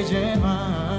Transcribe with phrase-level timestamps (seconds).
[0.00, 0.91] Que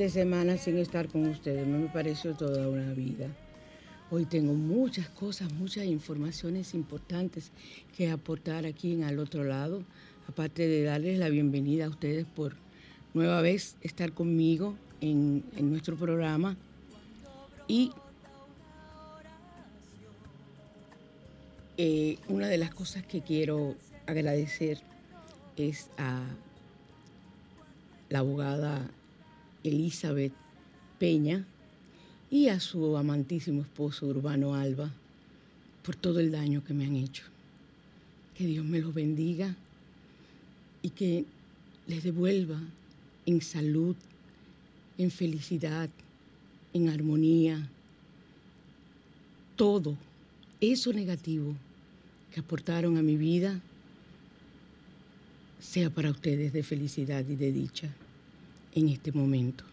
[0.00, 1.66] de semana sin estar con ustedes.
[1.66, 3.26] Me pareció toda una vida.
[4.10, 7.52] Hoy tengo muchas cosas, muchas informaciones importantes
[7.94, 9.84] que aportar aquí en al otro lado,
[10.26, 12.54] aparte de darles la bienvenida a ustedes por
[13.12, 16.56] nueva vez estar conmigo en, nuestro programa.
[17.68, 17.92] Y
[21.76, 24.80] eh, una de las cosas que quiero agradecer
[25.58, 26.22] es a
[28.08, 28.90] la abogada
[29.64, 30.32] Elizabeth
[30.98, 31.44] Peña
[32.30, 34.92] y a su amantísimo esposo Urbano Alba
[35.82, 37.24] por todo el daño que me han hecho.
[38.36, 39.56] Que Dios me los bendiga
[40.82, 41.24] y que
[41.86, 42.60] les devuelva
[43.26, 43.96] en salud,
[44.98, 45.90] en felicidad,
[46.72, 47.68] en armonía,
[49.56, 49.96] todo
[50.60, 51.54] eso negativo
[52.32, 53.60] que aportaron a mi vida
[55.60, 57.90] sea para ustedes de felicidad y de dicha
[58.74, 59.64] en este momento.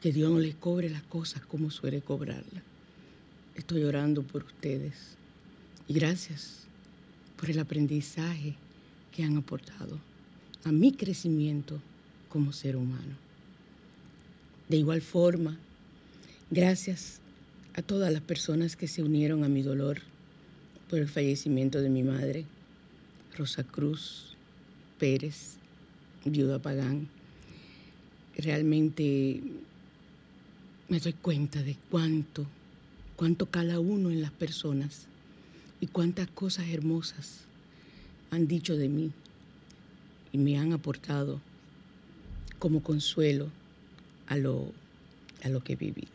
[0.00, 2.62] Que Dios no les cobre las cosas como suele cobrarlas.
[3.54, 5.16] Estoy orando por ustedes
[5.88, 6.66] y gracias
[7.36, 8.54] por el aprendizaje
[9.12, 9.98] que han aportado
[10.64, 11.80] a mi crecimiento
[12.28, 13.16] como ser humano.
[14.68, 15.56] De igual forma,
[16.50, 17.20] gracias
[17.74, 20.00] a todas las personas que se unieron a mi dolor
[20.90, 22.44] por el fallecimiento de mi madre,
[23.36, 24.34] Rosa Cruz,
[24.98, 25.56] Pérez,
[26.24, 27.08] viuda Pagán,
[28.36, 29.40] realmente
[30.88, 32.46] me doy cuenta de cuánto,
[33.16, 35.06] cuánto cada uno en las personas
[35.80, 37.40] y cuántas cosas hermosas
[38.30, 39.10] han dicho de mí
[40.32, 41.40] y me han aportado
[42.58, 43.48] como consuelo
[44.26, 44.72] a lo,
[45.42, 46.08] a lo que he vivido.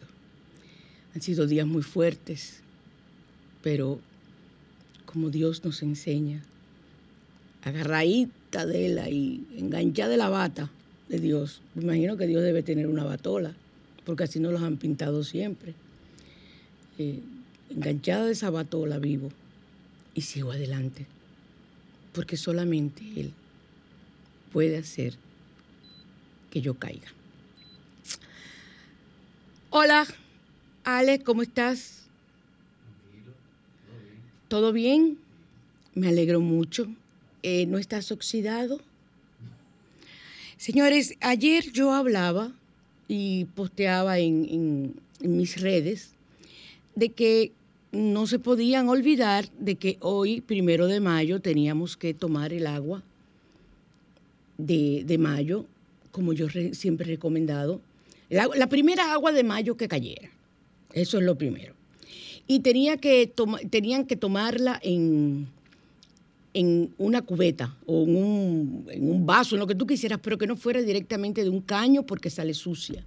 [1.16, 2.62] Han sido días muy fuertes,
[3.62, 4.00] pero
[5.06, 6.42] como Dios nos enseña,
[7.64, 10.70] agarradita de él ahí, enganchada de la bata
[11.12, 11.62] de Dios.
[11.76, 13.54] Me imagino que Dios debe tener una batola,
[14.06, 15.74] porque así nos los han pintado siempre.
[16.98, 17.20] Eh,
[17.70, 19.30] enganchada de esa batola vivo
[20.16, 21.06] y sigo adelante,
[22.14, 23.34] porque solamente Él
[24.54, 25.16] puede hacer
[26.50, 27.08] que yo caiga.
[29.70, 30.08] Hola,
[30.86, 32.04] Alex, ¿cómo estás?
[34.48, 35.18] ¿Todo bien?
[35.94, 36.88] Me alegro mucho.
[37.44, 38.82] Eh, ¿No estás oxidado?
[40.62, 42.52] Señores, ayer yo hablaba
[43.08, 46.12] y posteaba en, mis redes
[46.94, 47.52] de que
[47.92, 53.02] no se podían olvidar de que hoy, primero de mayo, teníamos que tomar el agua
[54.60, 55.66] de, mayo,
[56.12, 57.82] como yo re- siempre he recomendado.
[58.30, 60.30] La primera agua de mayo que cayera.
[60.94, 61.74] Eso es lo primero.
[62.46, 63.34] Y tenía que
[63.72, 65.48] tenían que tomarla en,
[66.54, 70.38] en una cubeta o en un, en un vaso, en lo que tú quisieras, pero
[70.38, 73.04] que no fuera directamente de un caño porque sale sucia.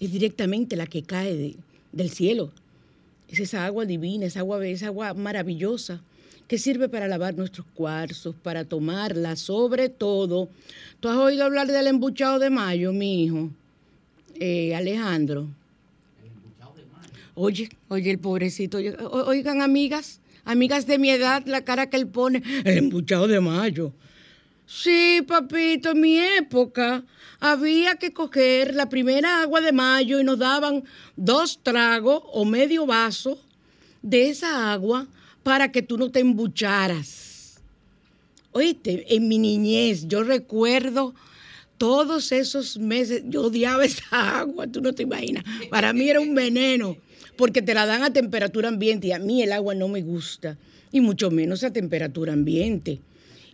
[0.00, 1.56] Es directamente la que cae de-
[1.92, 2.50] del cielo.
[3.28, 6.00] Es esa agua divina, esa agua, esa agua maravillosa
[6.46, 10.48] que sirve para lavar nuestros cuarzos, para tomarla, sobre todo.
[11.00, 13.50] ¿Tú has oído hablar del embuchado de mayo, mi hijo?
[14.40, 15.46] Eh, Alejandro.
[17.34, 18.78] Oye, oye, el pobrecito.
[18.78, 23.92] Oigan, amigas, amigas de mi edad, la cara que él pone, el embuchado de mayo.
[24.66, 27.04] Sí, papito, en mi época
[27.38, 30.84] había que coger la primera agua de mayo y nos daban
[31.16, 33.38] dos tragos o medio vaso
[34.02, 35.06] de esa agua
[35.42, 37.60] para que tú no te embucharas.
[38.52, 41.14] Oíste, en mi niñez yo recuerdo
[41.76, 45.44] todos esos meses, yo odiaba esa agua, tú no te imaginas.
[45.70, 46.96] Para mí era un veneno,
[47.38, 50.58] porque te la dan a temperatura ambiente y a mí el agua no me gusta,
[50.90, 53.00] y mucho menos a temperatura ambiente.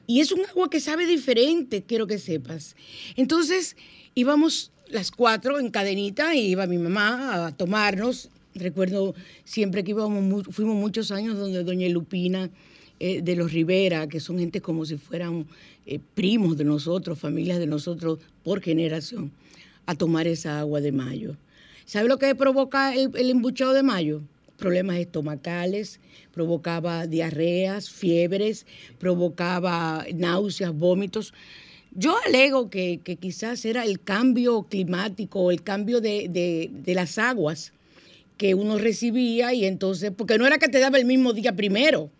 [0.06, 2.76] Y es un agua que sabe diferente, quiero que sepas.
[3.14, 3.76] Entonces
[4.14, 8.30] íbamos las cuatro en cadenita y iba mi mamá a tomarnos.
[8.54, 9.14] Recuerdo
[9.44, 12.48] siempre que íbamos, fuimos muchos años donde doña Lupina
[13.00, 15.46] eh, de los Rivera, que son gente como si fueran
[15.84, 19.30] eh, primos de nosotros, familias de nosotros por generación,
[19.84, 21.36] a tomar esa agua de mayo.
[21.86, 24.22] ¿Sabe lo que provoca el, el embuchado de mayo?
[24.56, 26.00] Problemas estomacales,
[26.32, 28.66] provocaba diarreas, fiebres,
[28.98, 31.34] provocaba náuseas, vómitos.
[31.92, 37.72] Yo alego que, quizás era el cambio climático, el cambio de, de- de las aguas
[38.36, 42.10] que uno recibía y entonces, porque no era que te daba el mismo día primero,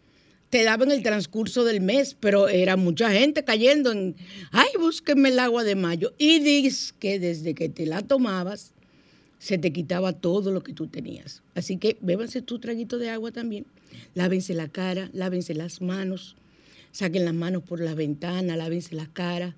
[0.50, 4.14] te daba en el transcurso del mes, pero era mucha gente cayendo en,
[4.52, 6.12] ay, búsquenme el agua de mayo.
[6.18, 8.73] Y dices que desde que te la tomabas,
[9.44, 11.42] se te quitaba todo lo que tú tenías.
[11.54, 13.66] Así que bébanse tu traguito de agua también,
[14.14, 16.34] lávense la cara, lávense las manos,
[16.92, 19.54] saquen las manos por las ventanas, lávense la cara,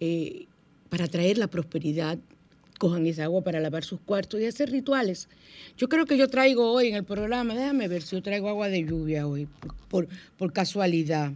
[0.00, 0.46] eh,
[0.88, 2.16] para traer la prosperidad.
[2.78, 5.28] Cojan esa agua para lavar sus cuartos y hacer rituales.
[5.76, 8.68] Yo creo que yo traigo hoy en el programa, déjame ver si yo traigo agua
[8.70, 9.46] de lluvia hoy,
[9.90, 10.08] por,
[10.38, 11.32] por- casualidad.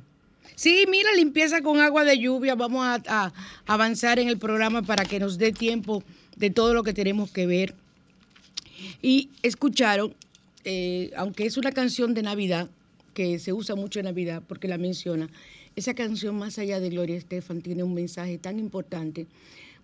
[0.54, 2.54] Sí, mira, limpieza con agua de lluvia.
[2.54, 3.32] Vamos a
[3.66, 6.02] avanzar en el programa para que nos dé tiempo
[6.36, 7.74] de todo lo que tenemos que ver.
[9.00, 10.14] Y escucharon,
[10.64, 12.70] eh, aunque es una canción de Navidad,
[13.14, 15.28] que se usa mucho en Navidad porque la menciona,
[15.76, 19.26] esa canción más allá de Gloria Estefan tiene un mensaje tan importante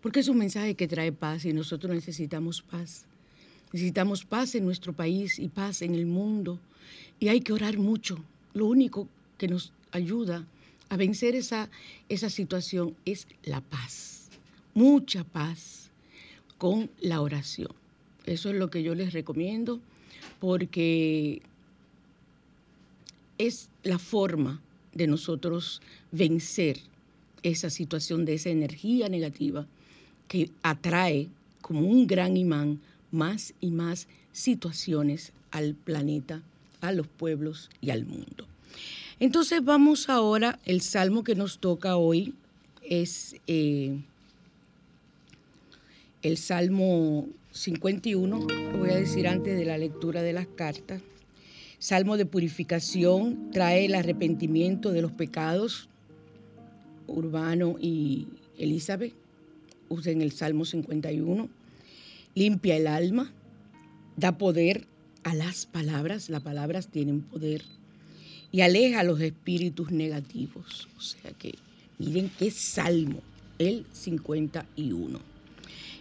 [0.03, 3.05] porque es un mensaje que trae paz y nosotros necesitamos paz.
[3.73, 6.59] Necesitamos paz en nuestro país y paz en el mundo.
[7.19, 8.23] Y hay que orar mucho.
[8.55, 10.47] Lo único que nos ayuda
[10.89, 11.69] a vencer esa,
[12.09, 14.29] esa situación es la paz.
[14.73, 15.91] Mucha paz
[16.57, 17.73] con la oración.
[18.29, 19.81] Eso es lo que yo les recomiendo
[20.39, 21.41] porque
[23.39, 24.61] es la forma
[24.93, 25.81] de nosotros
[26.13, 26.79] vencer
[27.43, 29.67] esa situación de esa energía negativa
[30.27, 31.29] que atrae
[31.63, 32.81] como un gran imán
[33.11, 36.43] más y más situaciones al planeta,
[36.81, 38.47] a los pueblos y al mundo.
[39.21, 42.35] Entonces vamos ahora, el salmo que nos toca hoy
[42.83, 43.99] es eh,
[46.23, 47.29] el Salmo
[47.59, 51.03] 51, lo voy a decir antes de la lectura de las cartas.
[51.81, 55.89] Salmo de purificación, trae el arrepentimiento de los pecados.
[57.09, 59.13] Urbano y Elizabeth
[59.89, 61.49] usen el Salmo 51.
[62.37, 63.33] Limpia el alma,
[64.17, 64.87] da poder
[65.25, 67.65] a las palabras, las palabras tienen poder,
[68.53, 70.89] y aleja los espíritus negativos.
[70.97, 71.57] O sea que
[71.99, 73.21] miren qué salmo,
[73.59, 75.38] el 51.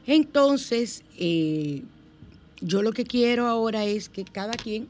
[0.07, 1.83] Entonces, eh,
[2.61, 4.87] yo lo que quiero ahora es que cada quien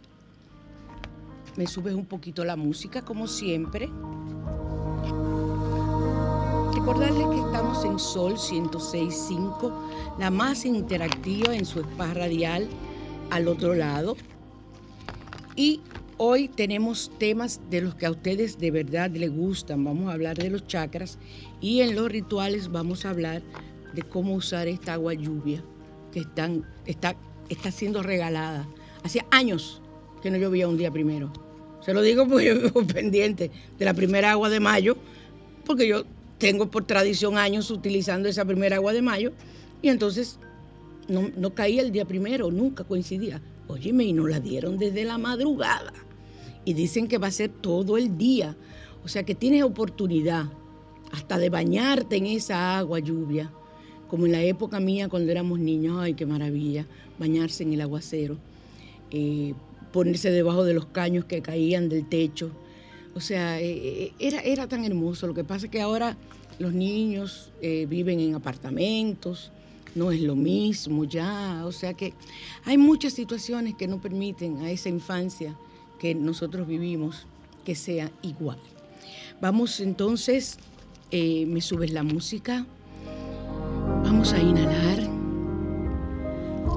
[1.57, 3.89] me subes un poquito la música, como siempre.
[6.75, 9.73] Recordarles que estamos en Sol 106.5,
[10.19, 12.67] la más interactiva en su spa radial
[13.31, 14.15] al otro lado.
[15.55, 15.81] Y
[16.17, 19.83] hoy tenemos temas de los que a ustedes de verdad les gustan.
[19.83, 21.17] Vamos a hablar de los chakras
[21.59, 23.41] y en los rituales vamos a hablar
[23.93, 25.63] de cómo usar esta agua lluvia
[26.11, 27.15] que están, está,
[27.49, 28.67] está siendo regalada.
[29.03, 29.81] Hacía años
[30.21, 31.31] que no llovía un día primero.
[31.81, 34.97] Se lo digo porque yo vivo pendiente de la primera agua de mayo,
[35.65, 36.03] porque yo
[36.37, 39.31] tengo por tradición años utilizando esa primera agua de mayo,
[39.81, 40.39] y entonces
[41.07, 43.41] no, no caía el día primero, nunca coincidía.
[43.67, 45.93] Óyeme, y nos la dieron desde la madrugada.
[46.65, 48.55] Y dicen que va a ser todo el día.
[49.03, 50.45] O sea que tienes oportunidad
[51.11, 53.51] hasta de bañarte en esa agua lluvia,
[54.09, 56.85] como en la época mía cuando éramos niños, ay, qué maravilla,
[57.19, 58.37] bañarse en el aguacero,
[59.11, 59.53] eh,
[59.91, 62.51] ponerse debajo de los caños que caían del techo.
[63.15, 65.27] O sea, eh, eh, era, era tan hermoso.
[65.27, 66.17] Lo que pasa es que ahora
[66.59, 69.51] los niños viven en apartamentos,
[69.93, 71.63] no es lo mismo ya.
[71.65, 72.13] O sea que
[72.65, 75.55] hay muchas situaciones que no permiten a esa infancia
[75.99, 77.25] que nosotros vivimos
[77.65, 78.57] que sea igual.
[79.41, 80.57] Vamos entonces
[81.11, 82.65] me subes la música.
[84.07, 84.99] Vamos a inhalar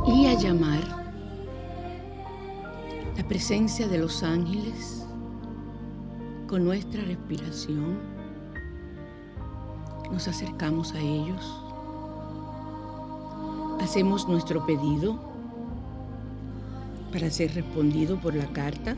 [0.04, 0.82] y a llamar
[3.16, 5.06] la presencia de los ángeles
[6.48, 8.00] con nuestra respiración.
[10.10, 11.62] Nos acercamos a ellos.
[13.80, 15.16] Hacemos nuestro pedido
[17.12, 18.96] para ser respondido por la carta.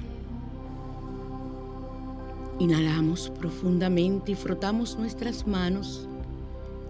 [2.59, 6.09] Inhalamos profundamente y frotamos nuestras manos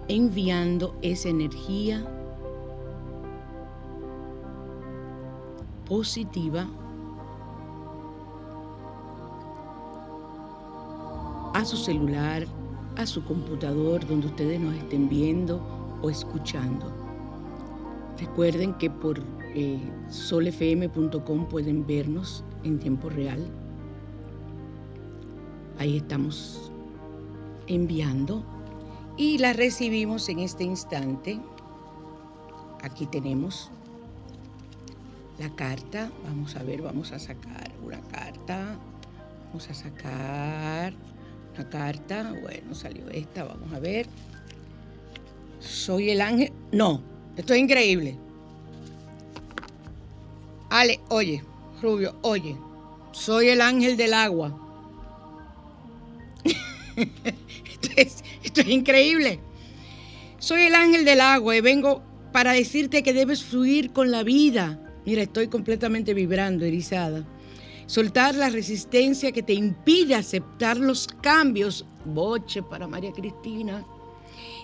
[0.09, 2.05] enviando esa energía
[5.89, 6.67] positiva
[11.55, 12.47] a su celular,
[12.97, 15.61] a su computador, donde ustedes nos estén viendo
[16.03, 16.87] o escuchando.
[18.19, 19.21] Recuerden que por
[19.55, 19.79] eh,
[20.09, 23.51] solfm.com pueden vernos en tiempo real
[25.83, 26.71] Ahí estamos
[27.67, 28.45] enviando
[29.17, 31.39] y la recibimos en este instante.
[32.83, 33.71] Aquí tenemos
[35.39, 36.11] la carta.
[36.25, 38.79] Vamos a ver, vamos a sacar una carta.
[39.49, 40.95] Vamos a sacar
[41.55, 42.35] una carta.
[42.41, 44.07] Bueno, salió esta, vamos a ver.
[45.61, 46.53] Soy el ángel.
[46.73, 47.03] No,
[47.37, 48.17] esto es increíble.
[50.71, 51.45] Ale, oye,
[51.83, 52.57] Rubio, oye,
[53.13, 54.59] soy el ángel del agua.
[57.97, 59.41] esto, es, increíble.
[60.39, 64.79] Soy el ángel del agua y vengo para decirte que debes fluir con la vida.
[65.05, 67.27] Mira, estoy completamente vibrando, erizada.
[67.87, 71.85] Soltar la resistencia que te impide aceptar los cambios.
[72.05, 73.85] Boche para María Cristina.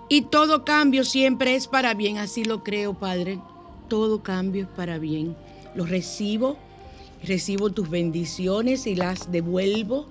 [0.09, 3.39] Y todo cambio siempre es para bien, así lo creo, Padre.
[3.89, 5.37] Todo cambio es para bien.
[5.75, 6.57] Lo recibo,
[7.23, 10.09] recibo tus bendiciones y las devuelvo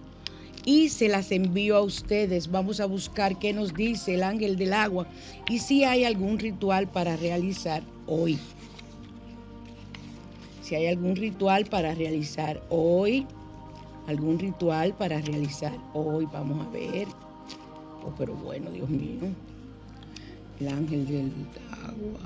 [0.68, 2.52] y se las envío a ustedes.
[2.52, 5.08] Vamos a buscar qué nos dice el ángel del agua
[5.50, 8.38] y si hay algún ritual para realizar hoy.
[10.62, 13.26] Si hay algún ritual para realizar hoy,
[14.08, 17.08] algún ritual para realizar hoy, vamos a ver.
[18.06, 19.22] Oh, pero bueno, Dios mío.
[20.60, 21.32] El ángel del
[21.82, 22.20] agua.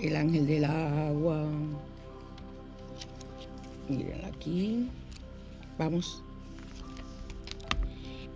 [0.00, 1.44] El ángel del agua.
[3.90, 4.88] Miren aquí.
[5.76, 6.22] Vamos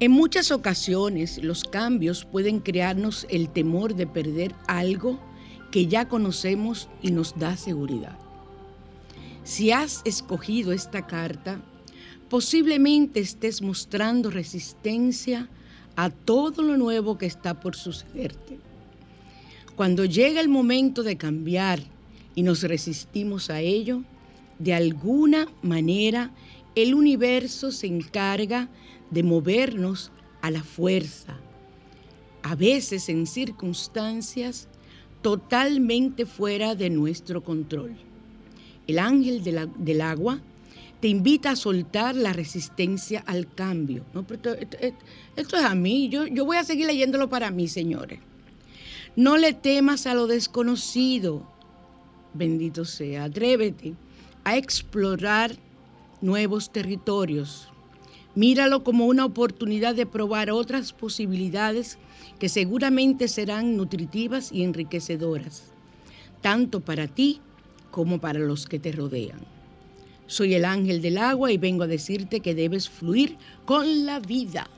[0.01, 5.21] en muchas ocasiones los cambios pueden crearnos el temor de perder algo
[5.71, 8.19] que ya conocemos y nos da seguridad.
[9.45, 11.61] Si has escogido esta carta,
[12.29, 15.49] posiblemente estés mostrando resistencia
[15.97, 18.59] a todo lo nuevo que está por sucederte.
[19.77, 21.81] Cuando llega el momento de cambiar
[22.35, 24.03] y nos resistimos a ello,
[24.59, 26.33] de alguna manera
[26.75, 28.84] el universo se encarga de
[29.23, 30.11] movernos
[30.43, 31.37] a la fuerza,
[32.43, 34.69] a veces en circunstancias
[35.23, 37.97] totalmente fuera de nuestro control.
[38.87, 40.41] El ángel del agua
[41.01, 44.05] te invita a soltar la resistencia al cambio.
[44.31, 44.55] esto,
[45.37, 48.21] es a mí, yo, yo voy a seguir leyéndolo para mí, señores.
[49.17, 51.47] No le temas a lo desconocido,
[52.33, 53.95] bendito sea, atrévete
[54.45, 55.57] a explorar
[56.21, 57.69] nuevos territorios.
[58.35, 61.99] Míralo como una oportunidad de probar otras posibilidades
[62.39, 65.73] que seguramente serán nutritivas y enriquecedoras,
[66.41, 67.41] tanto para ti
[67.93, 69.39] como para los que te rodean.
[70.27, 73.37] Soy el ángel del agua y vengo a decirte que debes fluir
[73.67, 74.69] con la vida.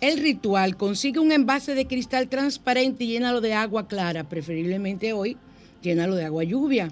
[0.00, 5.38] El ritual consigue un envase de cristal transparente y llénalo de agua clara, preferiblemente hoy,
[5.82, 6.90] llénalo de agua lluvia.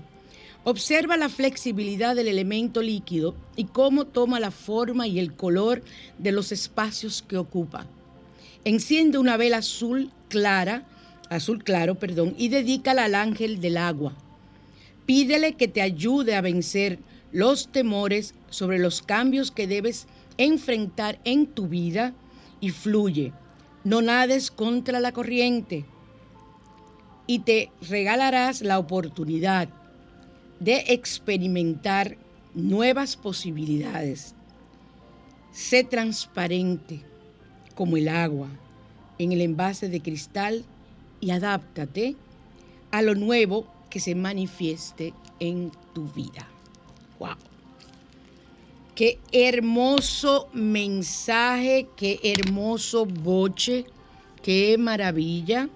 [0.66, 5.82] Observa la flexibilidad del elemento líquido y cómo toma la forma y el color
[6.16, 7.86] de los espacios que ocupa.
[8.64, 10.86] Enciende una vela azul clara,
[11.28, 14.14] azul claro, perdón, y dedícala al ángel del agua.
[15.04, 16.98] Pídele que te ayude a vencer
[17.30, 20.06] los temores sobre los cambios que debes
[20.38, 22.14] enfrentar en tu vida
[22.60, 23.34] y fluye.
[23.84, 25.84] No nades contra la corriente
[27.26, 29.68] y te regalarás la oportunidad
[30.60, 32.16] de experimentar
[32.54, 34.34] nuevas posibilidades.
[35.52, 37.00] Sé transparente
[37.74, 38.48] como el agua
[39.18, 40.64] en el envase de cristal
[41.20, 42.16] y adáptate
[42.90, 46.48] a lo nuevo que se manifieste en tu vida.
[47.18, 47.36] ¡Wow!
[48.94, 53.86] Qué hermoso mensaje, qué hermoso boche,
[54.42, 55.68] qué maravilla.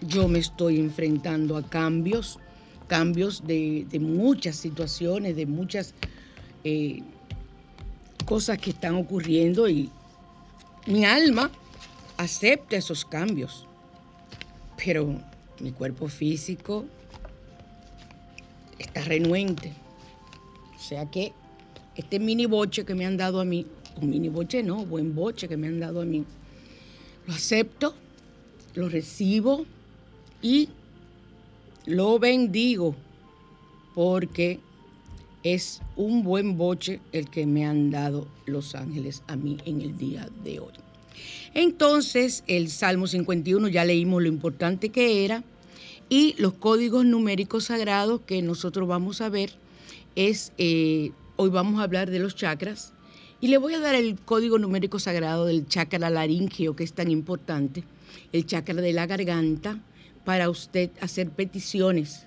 [0.00, 2.38] Yo me estoy enfrentando a cambios
[2.88, 5.94] cambios de, muchas situaciones, de muchas
[6.64, 7.02] eh,
[8.24, 9.90] cosas que están ocurriendo y
[10.86, 11.50] mi alma
[12.16, 13.66] acepta esos cambios,
[14.82, 15.20] pero
[15.60, 16.84] mi cuerpo físico
[18.78, 19.72] está renuente.
[20.76, 21.32] O sea que
[21.94, 23.66] este mini boche que me han dado a mí,
[24.00, 26.24] un mini boche no, buen boche que me han dado a mí,
[27.26, 27.94] lo acepto,
[28.74, 29.66] lo recibo
[30.40, 30.70] y
[31.88, 32.94] lo bendigo
[33.94, 34.60] porque
[35.42, 39.96] es un buen boche el que me han dado los ángeles a mí en el
[39.96, 40.74] día de hoy.
[41.54, 45.42] Entonces, el Salmo 51 ya leímos lo importante que era
[46.10, 49.52] y los códigos numéricos sagrados que nosotros vamos a ver
[50.14, 52.92] es, eh, hoy vamos a hablar de los chakras
[53.40, 57.10] y le voy a dar el código numérico sagrado del chakra laringio que es tan
[57.10, 57.82] importante,
[58.32, 59.80] el chakra de la garganta,
[60.28, 62.26] para usted hacer peticiones.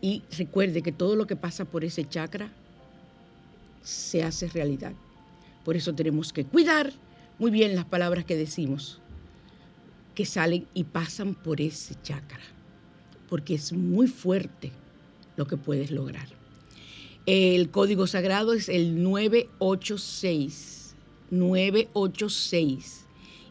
[0.00, 2.50] Y recuerde que todo lo que pasa por ese chakra
[3.80, 4.92] se hace realidad.
[5.64, 6.92] Por eso tenemos que cuidar
[7.38, 8.98] muy bien las palabras que decimos,
[10.16, 12.42] que salen y pasan por ese chakra,
[13.28, 14.72] porque es muy fuerte
[15.36, 16.26] lo que puedes lograr.
[17.24, 20.96] El código sagrado es el 986,
[21.30, 23.04] 986.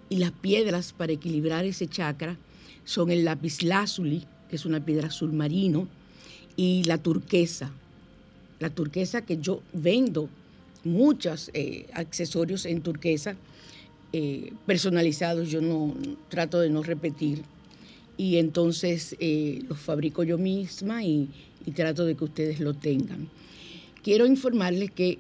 [0.09, 2.37] Y las piedras para equilibrar ese chakra
[2.87, 5.89] son el lápiz lazuli, que es una piedra azul marino,
[6.55, 7.69] y la turquesa.
[8.59, 10.29] La turquesa que yo vendo
[10.85, 13.35] muchos eh, accesorios en turquesa
[14.13, 15.93] eh, personalizados, yo no
[16.29, 17.43] trato de no repetir.
[18.15, 21.27] Y entonces eh, los fabrico yo misma y,
[21.65, 23.27] y, trato de que ustedes lo tengan.
[24.01, 25.19] Quiero informarles que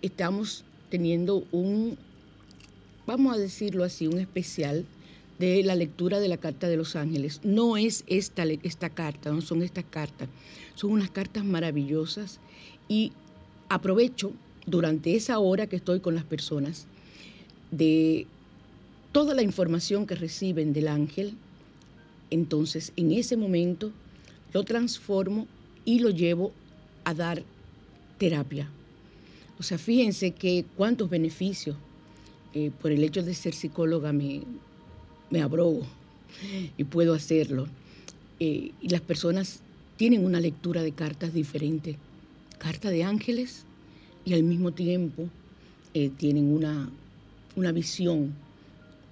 [0.00, 1.98] estamos teniendo un,
[3.04, 4.86] vamos a decirlo así, un especial
[5.40, 7.40] de la lectura de la Carta de los Ángeles.
[7.42, 10.28] No es esta, esta carta, no son estas cartas,
[10.74, 12.40] son unas cartas maravillosas
[12.88, 13.12] y
[13.70, 14.32] aprovecho
[14.66, 16.86] durante esa hora que estoy con las personas
[17.70, 18.26] de
[19.12, 21.32] toda la información que reciben del ángel,
[22.28, 23.92] entonces en ese momento
[24.52, 25.46] lo transformo
[25.86, 26.52] y lo llevo
[27.04, 27.42] a dar
[28.18, 28.68] terapia.
[29.58, 31.76] O sea, fíjense que cuántos beneficios
[32.52, 34.42] eh, por el hecho de ser psicóloga me,
[35.30, 35.82] me abrogo
[36.76, 37.66] y puedo hacerlo.
[38.38, 39.60] Eh, y las personas
[39.96, 41.96] tienen una lectura de cartas diferente,
[42.58, 43.64] carta de ángeles,
[44.24, 45.28] y al mismo tiempo
[45.94, 46.90] eh, tienen una,
[47.56, 48.34] una visión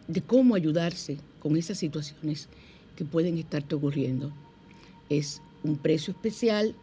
[0.06, 2.48] de cómo ayudarse con esas situaciones
[2.96, 4.32] que pueden estar ocurriendo.
[5.08, 6.74] Es un precio especial,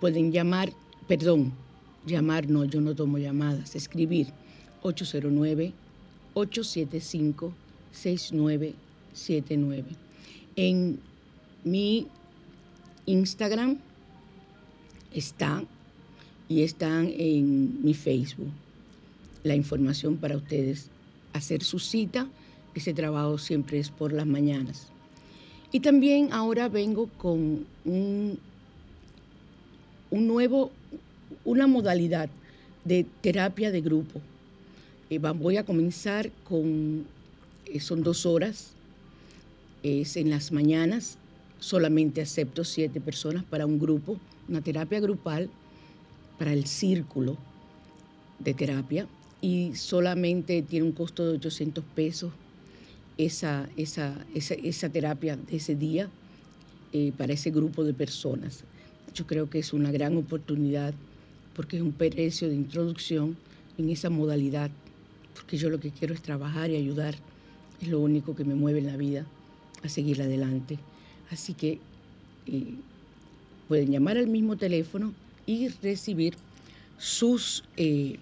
[0.00, 0.72] pueden llamar,
[1.06, 1.52] perdón,
[2.06, 4.28] llamar no, yo no tomo llamadas, escribir
[4.82, 5.72] 809
[6.34, 7.52] 875
[7.92, 9.86] 6979.
[10.56, 10.98] En
[11.64, 12.06] mi
[13.06, 13.78] Instagram
[15.12, 15.64] está
[16.48, 18.50] y están en mi Facebook
[19.44, 20.90] la información para ustedes
[21.32, 22.28] hacer su cita.
[22.74, 24.88] Ese trabajo siempre es por las mañanas.
[25.72, 28.38] Y también ahora vengo con un,
[30.10, 30.70] un nuevo,
[31.44, 32.30] una modalidad
[32.84, 34.20] de terapia de grupo.
[35.10, 37.04] Eh, voy a comenzar con
[37.80, 38.72] son dos horas,
[39.82, 41.18] es en las mañanas,
[41.60, 45.50] solamente acepto siete personas para un grupo, una terapia grupal
[46.38, 47.36] para el círculo
[48.38, 49.06] de terapia
[49.40, 52.32] y solamente tiene un costo de 800 pesos
[53.18, 56.08] esa, esa, terapia de ese día
[56.92, 58.62] eh, para ese grupo de personas.
[59.14, 60.94] Yo creo que es una gran oportunidad
[61.54, 63.36] porque es un precio de introducción
[63.76, 64.70] en esa modalidad,
[65.34, 67.16] porque yo lo que quiero es trabajar y ayudar,
[67.80, 69.26] es lo único que me mueve en la vida
[69.82, 70.78] a seguir adelante.
[71.30, 71.78] Así que
[73.68, 75.12] pueden llamar al mismo teléfono
[75.46, 76.34] y recibir
[76.98, 78.18] sus, eh,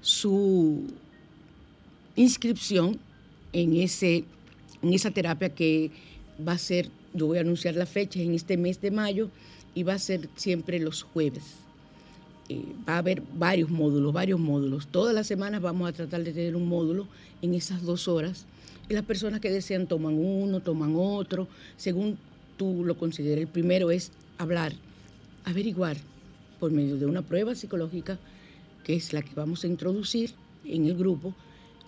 [0.00, 0.84] su
[2.16, 2.98] inscripción
[3.52, 4.24] en, ese,
[4.82, 5.90] en esa terapia que
[6.46, 9.30] va a ser, yo voy a anunciar la fecha en este mes de mayo
[9.74, 11.44] y va a ser siempre los jueves.
[12.48, 14.86] Eh, va a haber varios módulos, varios módulos.
[14.86, 17.06] Todas las semanas vamos a tratar de tener un módulo
[17.42, 18.46] en esas dos horas.
[18.88, 21.46] Las personas que desean toman uno, toman otro,
[21.76, 22.18] según
[22.56, 23.42] tú lo consideres.
[23.44, 24.72] El primero es hablar,
[25.44, 25.98] averiguar
[26.58, 28.18] por medio de una prueba psicológica,
[28.84, 30.32] que es la que vamos a introducir
[30.64, 31.34] en el grupo,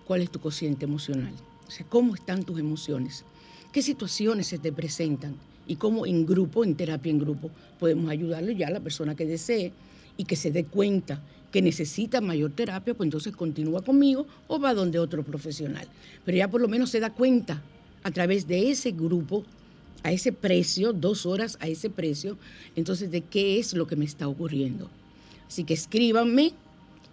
[0.05, 1.33] cuál es tu cociente emocional.
[1.67, 3.25] O sea, cómo están tus emociones,
[3.71, 5.35] qué situaciones se te presentan
[5.65, 9.25] y cómo en grupo, en terapia en grupo, podemos ayudarle ya a la persona que
[9.25, 9.71] desee
[10.17, 11.21] y que se dé cuenta
[11.51, 15.85] que necesita mayor terapia, pues entonces continúa conmigo o va donde otro profesional.
[16.25, 17.61] Pero ya por lo menos se da cuenta
[18.03, 19.43] a través de ese grupo,
[20.03, 22.37] a ese precio, dos horas a ese precio,
[22.75, 24.89] entonces de qué es lo que me está ocurriendo.
[25.47, 26.53] Así que escríbanme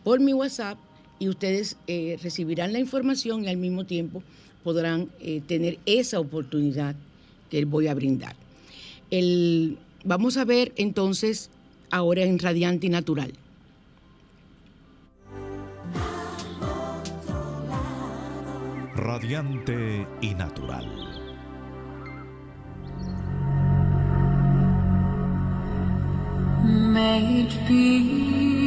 [0.05, 0.79] por mi WhatsApp
[1.19, 4.23] y ustedes eh, recibirán la información y al mismo tiempo
[4.63, 6.95] podrán eh, tener esa oportunidad
[7.51, 8.37] que voy a brindar.
[9.11, 11.51] El, vamos a ver entonces
[11.91, 13.33] ahora en Radiante y Natural.
[18.97, 20.87] Radiante y Natural.
[26.65, 28.58] May it be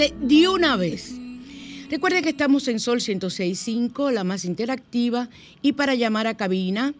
[0.00, 1.14] de, una vez.
[1.90, 5.28] Recuerde que estamos en Sol 106.5, la más interactiva,
[5.60, 6.94] y para llamar a cabina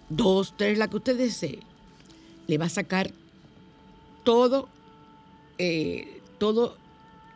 [0.09, 1.61] dos, tres, la que usted desee.
[2.47, 3.13] Le va a sacar
[4.25, 4.69] todo,
[5.59, 6.77] eh, todo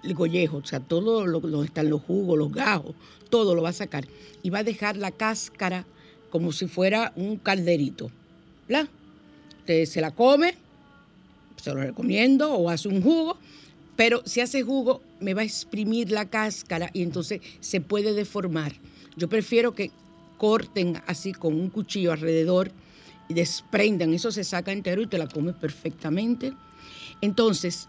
[0.03, 2.95] el gollejo, o sea, todo lo donde están los jugos, los gajos,
[3.31, 4.07] todo lo va a sacar.
[4.43, 5.87] Y va a dejar la cáscara
[6.31, 8.11] como si fuera un calderito.
[9.61, 10.57] Usted se la come,
[11.57, 13.39] se lo recomiendo, o hace un jugo,
[13.97, 18.73] pero si hace jugo me va a exprimir la cáscara y entonces se puede deformar.
[19.17, 19.91] Yo prefiero que
[20.39, 22.73] corten así con un cuchillo alrededor
[23.29, 26.53] y desprendan, eso se saca entero y te la comes perfectamente.
[27.21, 27.89] Entonces,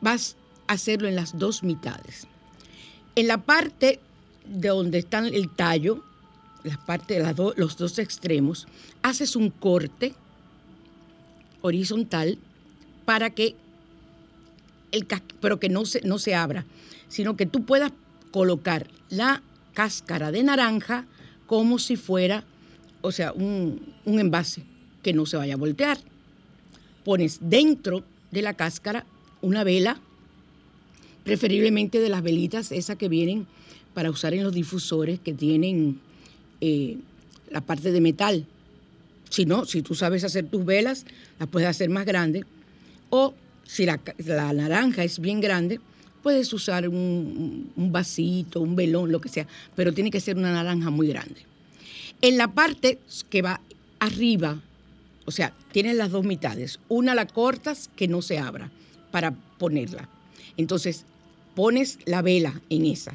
[0.00, 2.26] vas a hacerlo en las dos mitades.
[3.16, 4.00] En la parte
[4.46, 6.02] de donde está el tallo,
[6.64, 8.66] la parte de los dos extremos,
[9.02, 10.14] haces un corte
[11.62, 12.38] horizontal
[13.04, 13.54] para que
[14.92, 15.06] el
[15.40, 16.64] pero que no se, no se abra,
[17.08, 17.92] sino que tú puedas
[18.30, 21.06] colocar la cáscara de naranja
[21.46, 22.44] como si fuera,
[23.02, 24.62] o sea, un, un envase
[25.02, 25.98] que no se vaya a voltear.
[27.04, 29.04] Pones dentro de la cáscara
[29.42, 30.00] una vela,
[31.22, 33.46] preferiblemente de las velitas esas que vienen
[33.94, 36.00] para usar en los difusores que tienen
[36.60, 36.98] eh,
[37.50, 38.46] la parte de metal.
[39.30, 41.06] Si no, si tú sabes hacer tus velas,
[41.38, 42.44] las puedes hacer más grandes.
[43.16, 44.00] O si la,
[44.52, 45.78] naranja es bien grande,
[46.20, 49.46] puedes usar un, vasito, un velón, lo que sea,
[49.76, 51.42] pero tiene que ser una naranja muy grande.
[52.20, 52.98] En la parte
[53.30, 53.60] que va
[54.00, 54.60] arriba,
[55.26, 56.80] o sea, tienes las dos mitades.
[56.88, 58.68] Una la cortas que no se abra
[59.12, 60.08] para ponerla.
[60.56, 61.04] Entonces,
[61.54, 63.14] pones la vela en esa.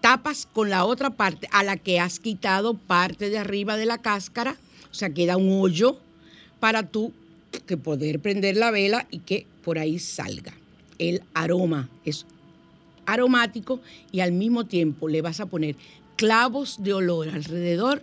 [0.00, 3.98] Tapas con la otra parte a la que has quitado parte de arriba de la
[3.98, 4.56] cáscara,
[4.90, 6.00] o sea, queda un hoyo
[6.58, 7.12] para tú
[7.60, 10.54] que poder prender la vela y que por ahí salga.
[10.98, 12.26] El aroma es
[13.06, 13.80] aromático
[14.12, 15.76] y al mismo tiempo le vas a poner
[16.16, 18.02] clavos de olor alrededor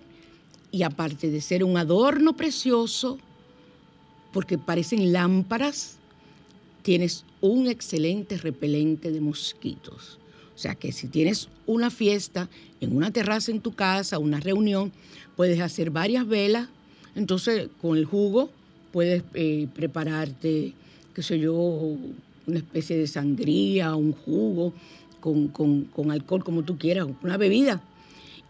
[0.71, 3.19] y aparte de ser un adorno precioso,
[4.31, 5.97] porque parecen lámparas,
[6.81, 10.19] tienes un excelente repelente de mosquitos.
[10.55, 14.91] O sea que si tienes una fiesta en una terraza en tu casa, una reunión,
[15.35, 16.69] puedes hacer varias velas,
[17.15, 18.49] entonces con el jugo
[18.93, 20.73] puedes eh, prepararte,
[21.15, 24.71] qué sé yo, una especie de sangría, un jugo
[25.19, 27.81] con, con- con alcohol como tú quieras, una bebida.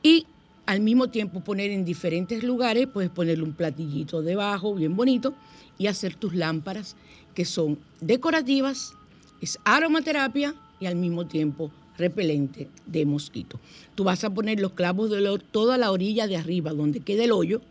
[0.03, 0.25] Y
[0.65, 5.33] al mismo tiempo poner en diferentes lugares, puedes ponerle un platillito debajo, bien bonito,
[5.77, 6.95] y hacer tus lámparas
[7.33, 8.93] que son decorativas,
[9.41, 13.59] es aromaterapia y al mismo tiempo repelente de mosquito.
[13.95, 17.25] Tú vas a poner los clavos de olor toda la orilla de arriba, donde quede
[17.25, 17.61] el hoyo,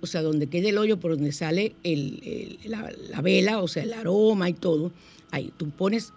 [0.00, 3.82] o sea, donde quede el hoyo por donde sale el- la, la vela, o sea,
[3.82, 4.92] el aroma y todo.
[5.30, 6.12] Ahí tú pones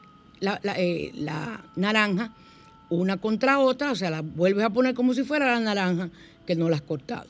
[0.76, 2.34] eh, la naranja
[2.90, 6.10] una contra otra, o sea, la vuelves a poner como si fuera la naranja
[6.46, 7.28] que no la has cortado.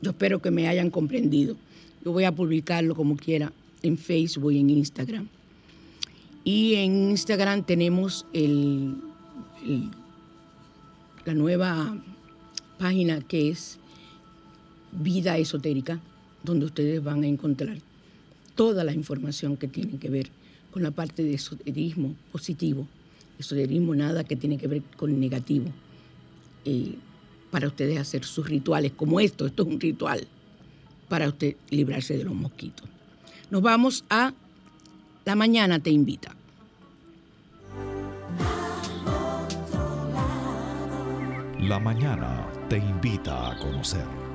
[0.00, 1.56] Yo espero que me hayan comprendido.
[2.04, 5.28] Yo voy a publicarlo como quiera en Facebook y en Instagram.
[6.44, 8.94] Y en Instagram tenemos el-
[11.24, 11.96] la nueva
[12.78, 13.77] página que es
[14.92, 16.00] Vida Esotérica,
[16.42, 17.78] donde ustedes van a encontrar
[18.54, 20.30] toda la información que tiene que ver
[20.70, 22.86] con la parte de esoterismo positivo.
[23.38, 25.66] Esoterismo nada que tiene que ver con negativo.
[26.64, 26.94] Eh,
[27.50, 30.26] para ustedes hacer sus rituales como esto, esto es un ritual
[31.08, 32.86] para usted librarse de los mosquitos.
[33.50, 34.34] Nos vamos a
[35.24, 36.34] La Mañana Te Invita.
[41.60, 44.27] La mañana te invita a conocer.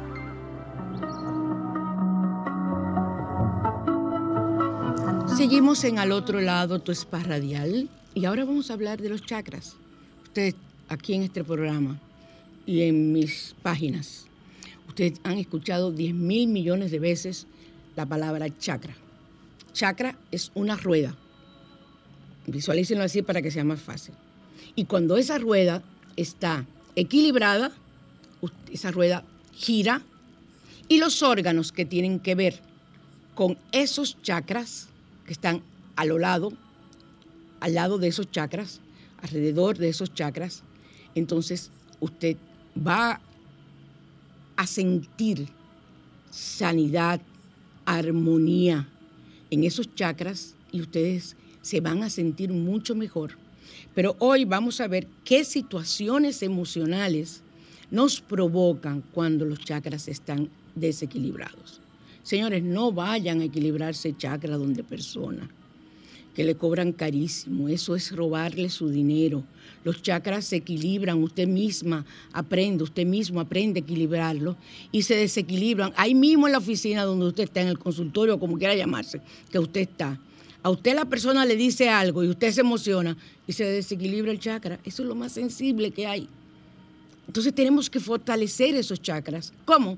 [5.38, 9.26] Seguimos en Al otro lado, tu spa radial, y ahora vamos a hablar de los
[9.26, 9.76] chakras.
[10.26, 10.54] Ustedes
[10.89, 12.00] aquí en este programa
[12.67, 14.28] y en mis páginas,
[14.88, 17.48] ustedes han escuchado 10 mil millones de veces
[17.96, 18.96] la palabra chakra.
[19.74, 21.15] Chakra es una rueda.
[22.46, 24.13] Visualícenlo así para que sea más fácil.
[24.76, 25.82] Y cuando esa rueda
[26.15, 27.72] está equilibrada,
[28.72, 30.04] esa rueda gira
[30.88, 32.62] y los órganos que tienen que ver
[33.34, 34.89] con esos chakras
[35.26, 35.62] que están
[35.96, 36.54] a lo lado,
[37.60, 38.82] al lado de esos chakras,
[39.22, 40.64] alrededor de esos chakras,
[41.16, 42.38] entonces usted
[42.76, 43.22] va
[44.56, 45.48] a sentir
[46.30, 47.22] sanidad,
[47.86, 48.88] armonía
[49.50, 53.38] en esos chakras y ustedes se van a sentir mucho mejor.
[53.94, 57.42] Pero hoy vamos a ver qué situaciones emocionales
[57.92, 61.83] nos provocan cuando los chakras están desequilibrados.
[62.24, 65.50] Señores, no vayan a equilibrarse chakra donde persona,
[66.34, 67.68] que le cobran carísimo.
[67.68, 69.44] Eso es robarle su dinero.
[69.84, 74.56] Los chakras se equilibran, usted misma aprende, usted mismo aprende a equilibrarlo
[74.92, 75.92] y se desequilibran.
[75.98, 79.20] Ahí mismo en la oficina donde usted está, en el consultorio, como quiera llamarse,
[79.52, 80.18] que usted está.
[80.64, 84.40] A usted la persona le dice algo y usted se emociona y se desequilibra el
[84.40, 84.80] chakra.
[84.86, 86.30] Eso es lo más sensible que hay.
[87.28, 89.52] Entonces tenemos que fortalecer esos chakras.
[89.66, 89.98] ¿Cómo?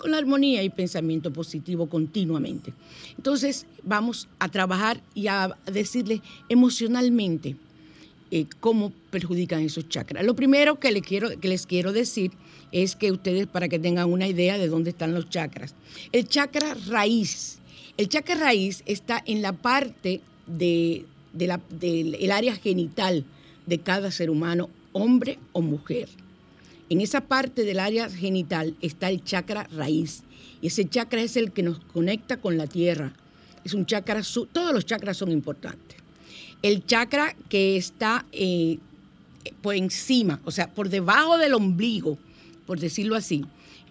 [0.00, 2.72] Con la armonía y pensamiento positivo continuamente.
[3.18, 7.54] Entonces vamos a trabajar y a decirles emocionalmente
[8.30, 10.24] eh, cómo perjudican esos chakras.
[10.24, 12.30] Lo primero que, le quiero, que les quiero decir
[12.72, 15.74] es que ustedes, para que tengan una idea de dónde están los chakras,
[16.12, 17.58] el chakra raíz,
[17.98, 23.26] el chakra raíz está en la parte de, de del el área genital
[23.66, 26.08] de cada ser humano, hombre o mujer.
[26.90, 30.24] En esa parte del área genital está el chakra raíz.
[30.60, 33.12] Y ese chakra es el que nos conecta con la tierra.
[33.64, 34.22] Es un chakra,
[34.52, 35.96] todos los chakras son importantes.
[36.62, 38.78] El chakra que está eh,
[39.62, 42.18] por encima, o sea, por debajo del ombligo,
[42.66, 43.44] por decirlo así,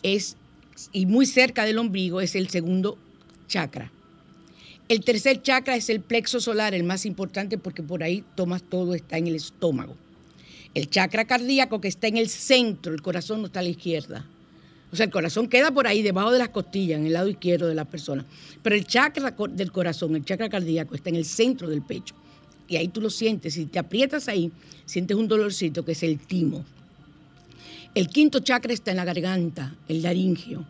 [0.03, 0.35] es,
[0.91, 2.97] y muy cerca del ombligo, es el segundo
[3.47, 3.91] chakra.
[4.89, 8.93] El tercer chakra es el plexo solar, el más importante porque por ahí tomas todo,
[8.93, 9.95] está en el estómago.
[10.73, 14.25] El chakra cardíaco que está en el centro, el corazón no está a la izquierda.
[14.91, 17.67] O sea, el corazón queda por ahí, debajo de las costillas, en el lado izquierdo
[17.67, 18.25] de la persona.
[18.61, 22.15] Pero el chakra del corazón, el chakra cardíaco, está en el centro del pecho.
[22.67, 23.53] Y ahí tú lo sientes.
[23.55, 24.51] Si te aprietas ahí,
[24.85, 26.63] sientes un dolorcito que es el timo.
[27.95, 30.65] El quinto chakra está en la garganta, el laringio.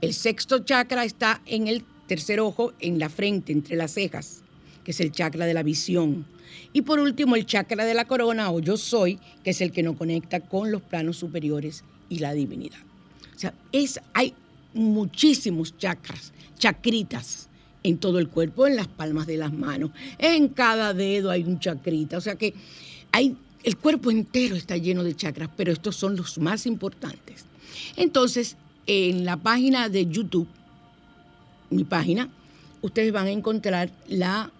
[0.00, 4.42] El sexto chakra está en el tercer ojo, en la frente, entre las cejas,
[4.84, 6.24] que es el chakra de la visión.
[6.72, 9.82] Y por último, el chakra de la corona o yo soy, que es el que
[9.82, 12.78] nos conecta con los planos superiores y la divinidad.
[13.34, 14.34] O sea, es, hay
[14.74, 17.48] muchísimos chakras, chacritas
[17.82, 21.60] en todo el cuerpo, en las palmas de las manos, en cada dedo hay un
[21.60, 22.18] chacrita.
[22.18, 22.54] O sea que
[23.12, 27.44] hay, el cuerpo entero está lleno de chakras, pero estos son los más importantes.
[27.96, 28.56] Entonces,
[28.86, 30.48] en la página de YouTube,
[31.70, 32.28] mi página,
[32.82, 34.50] ustedes van a encontrar la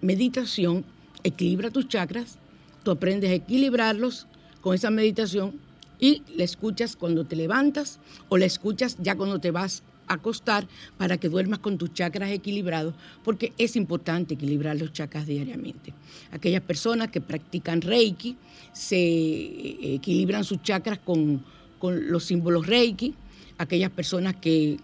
[0.00, 0.84] meditación,
[1.24, 2.38] equilibra tus chakras,
[2.82, 4.26] tú aprendes a equilibrarlos
[4.60, 5.58] con esa meditación
[5.98, 10.66] y la escuchas cuando te levantas o la escuchas ya cuando te vas acostar
[10.98, 15.94] para que duermas con tus chakras equilibrados, porque es importante equilibrar los chakras diariamente.
[16.32, 18.36] Aquellas personas que practican Reiki
[18.72, 21.42] se eh, equilibran sus chakras con,
[21.78, 23.14] con los símbolos Reiki,
[23.58, 24.78] aquellas personas que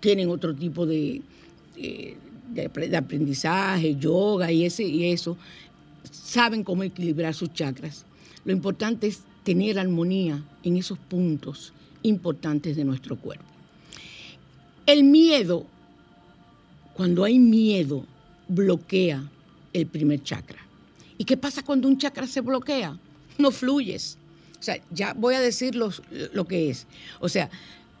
[0.00, 1.22] tienen otro tipo de,
[1.76, 2.16] eh,
[2.50, 5.36] de, de aprendizaje, yoga y, ese, y eso,
[6.10, 8.04] saben cómo equilibrar sus chakras.
[8.44, 13.44] Lo importante es tener armonía en esos puntos importantes de nuestro cuerpo.
[14.86, 15.66] El miedo,
[16.94, 18.04] cuando hay miedo,
[18.48, 19.22] bloquea
[19.72, 20.58] el primer chakra.
[21.16, 22.98] ¿Y qué pasa cuando un chakra se bloquea?
[23.38, 24.18] No fluyes.
[24.58, 26.86] O sea, ya voy a decir los- lo que es.
[27.20, 27.50] O sea,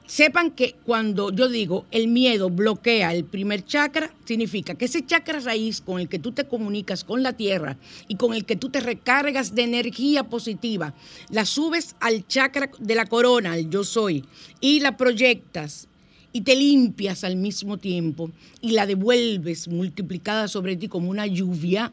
[0.06, 5.40] sepan que cuando yo digo el miedo bloquea el primer chakra, significa que ese chakra
[5.40, 7.76] raíz con el que tú te comunicas con la tierra
[8.08, 10.94] y con el que tú te recargas de energía positiva,
[11.30, 14.24] la subes al chakra de la corona, al yo soy,
[14.60, 15.88] y la proyectas
[16.32, 21.92] y te limpias al mismo tiempo y la devuelves multiplicada sobre ti como una lluvia,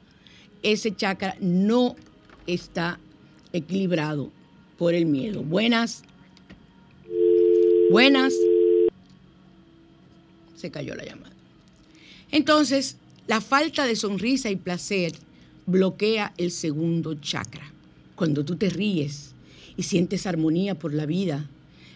[0.64, 1.96] ese chakra no
[2.48, 3.00] está
[3.54, 4.32] equilibrado
[4.78, 5.44] por el miedo.
[5.44, 6.04] Buenas.
[7.92, 8.34] Buenas.
[10.56, 11.34] Se cayó la llamada.
[12.32, 12.96] Entonces,
[13.28, 15.12] la falta de sonrisa y placer
[15.66, 17.70] bloquea el segundo chakra.
[18.16, 19.32] Cuando tú te ríes
[19.76, 21.50] y sientes armonía por la vida,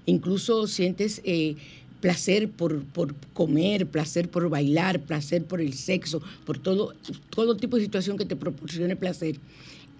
[0.06, 1.56] incluso sientes eh,
[2.02, 6.94] placer por, por comer, placer por bailar, placer por el sexo, por todo,
[7.30, 9.38] todo tipo de situación que te proporcione placer.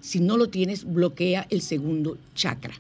[0.02, 2.76] Si no lo tienes, bloquea el segundo chakra.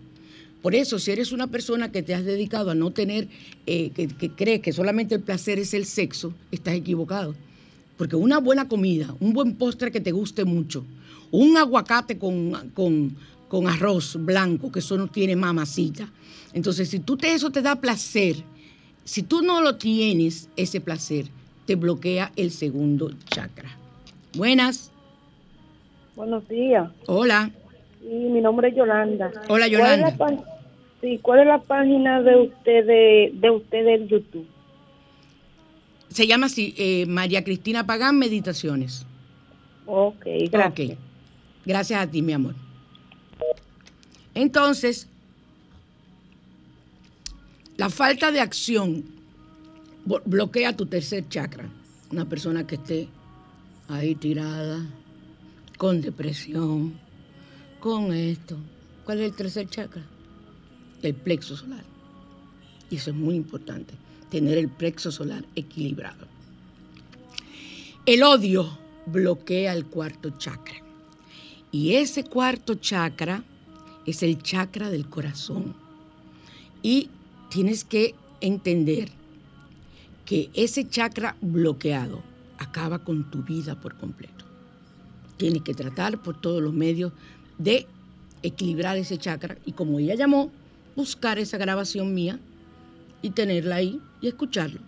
[0.62, 3.28] Por eso, si eres una persona que te has dedicado a no tener,
[3.68, 7.36] eh, que, que crees que solamente el placer es el sexo, estás equivocado.
[7.98, 10.84] Porque una buena comida, un buen postre que te guste mucho,
[11.32, 13.16] un aguacate con, con-
[13.48, 16.12] con arroz blanco, que eso no tiene mamacita.
[16.54, 18.38] Entonces, si tú te, eso te da placer,
[19.04, 21.28] si tú no lo tienes, ese placer,
[21.68, 23.78] te bloquea el segundo chakra.
[24.36, 24.92] Buenas.
[26.16, 26.90] Buenos días.
[27.06, 27.52] Hola.
[28.06, 29.32] Sí, mi nombre es Yolanda.
[29.48, 30.16] Hola, ¿Cuál es Yolanda.
[30.20, 30.44] la
[31.02, 34.48] sí, ¿cuál es la página de usted de, de usted en YouTube?
[36.10, 39.08] Se llama así, eh, María Cristina Pagán Meditaciones.
[39.88, 40.92] Ok, gracias.
[40.92, 40.98] Ok.
[41.66, 42.54] Gracias a ti, mi amor.
[44.36, 45.10] Entonces,
[47.78, 49.04] la falta de acción
[50.26, 51.68] bloquea tu tercer chakra.
[52.12, 53.08] Una persona que esté
[53.90, 54.86] ahí tirada,
[55.78, 57.00] con depresión,
[57.86, 58.58] con esto.
[59.04, 60.02] ¿Cuál es el tercer chakra?
[61.04, 61.84] El plexo solar.
[62.90, 63.94] Y eso es muy importante,
[64.32, 66.26] tener el plexo solar equilibrado.
[68.08, 70.78] El odio bloquea el cuarto chakra.
[71.72, 73.44] Y ese cuarto chakra
[74.08, 75.76] es el chakra del corazón.
[76.82, 77.12] Y
[77.52, 79.12] tienes que entender
[80.26, 82.24] que ese chakra bloqueado
[82.58, 84.44] acaba con tu vida por completo.
[85.38, 87.12] Tienes que tratar por todos los medios
[87.58, 87.88] de
[88.44, 90.52] equilibrar ese chakra y como ella llamó,
[90.96, 92.40] buscar esa grabación mía
[93.22, 94.80] y tenerla ahí y escucharlo.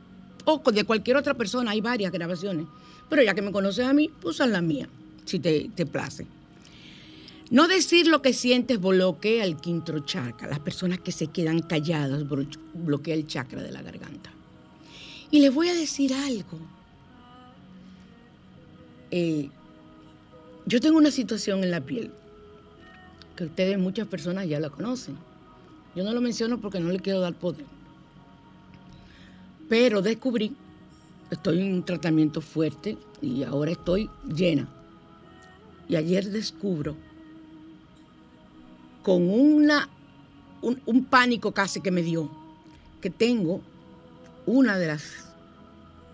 [0.45, 2.67] O de cualquier otra persona, hay varias grabaciones.
[3.09, 4.87] Pero ya que me conoces a mí, usa la mía,
[5.25, 6.25] si te, te place.
[7.49, 10.49] No decir lo que sientes bloquea el quinto chakra.
[10.49, 12.23] Las personas que se quedan calladas
[12.73, 14.31] bloquea el chakra de la garganta.
[15.31, 16.59] Y les voy a decir algo.
[19.11, 19.49] Eh,
[20.65, 22.11] yo tengo una situación en la piel
[23.37, 25.15] que ustedes, muchas personas ya la conocen.
[25.95, 27.65] Yo no lo menciono porque no le quiero dar poder.
[29.69, 30.53] Pero descubrí,
[31.31, 34.67] estoy en un tratamiento fuerte y ahora estoy llena.
[35.87, 36.97] Y ayer descubro
[39.03, 39.87] con una,
[40.61, 42.29] un, un pánico casi que me dio,
[42.99, 43.61] que tengo
[44.45, 45.03] una de las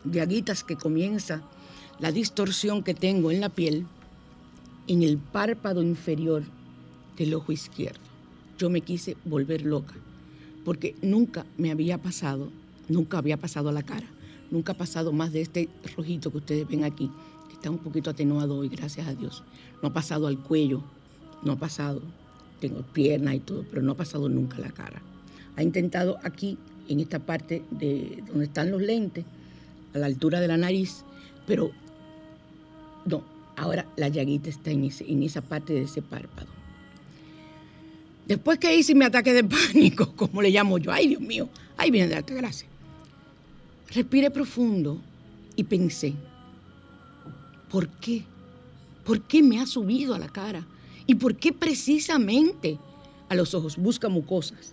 [0.04, 1.42] llaguitas que comienza
[2.00, 3.88] la distorsión que tengo en la piel
[4.88, 6.44] en el párpado inferior
[7.18, 8.00] del ojo izquierdo.
[8.58, 9.96] Yo me quise volver loca,
[10.64, 12.50] porque nunca me había pasado,
[12.88, 14.08] nunca había pasado a la cara,
[14.52, 17.10] nunca ha pasado más de este rojito que ustedes ven aquí,
[17.48, 19.44] que está un poquito atenuado hoy, gracias a Dios.
[19.82, 20.84] No ha pasado al cuello,
[21.44, 22.02] no ha pasado,
[22.60, 25.02] tengo piernas y todo, pero no ha pasado nunca a la cara.
[25.56, 26.58] Ha intentado aquí,
[26.88, 29.26] en esta parte de donde están los lentes,
[29.94, 31.04] a la altura de la nariz,
[31.46, 31.72] pero
[33.06, 33.24] no,
[33.56, 34.84] ahora la llaguita está en,
[35.24, 36.48] esa parte de ese párpado.
[38.28, 41.92] Después que hice mi ataque de pánico, como le llamo yo, ay Dios mío, ay
[41.92, 42.68] viene de alta gracia.
[43.94, 45.00] Respiré profundo
[45.56, 46.14] y pensé,
[47.70, 48.24] ¿por qué?
[49.06, 50.66] ¿Por qué me ha subido a la cara?
[51.06, 52.78] ¿Y por qué precisamente
[53.30, 53.78] a los ojos?
[53.78, 54.72] Busca mucosas.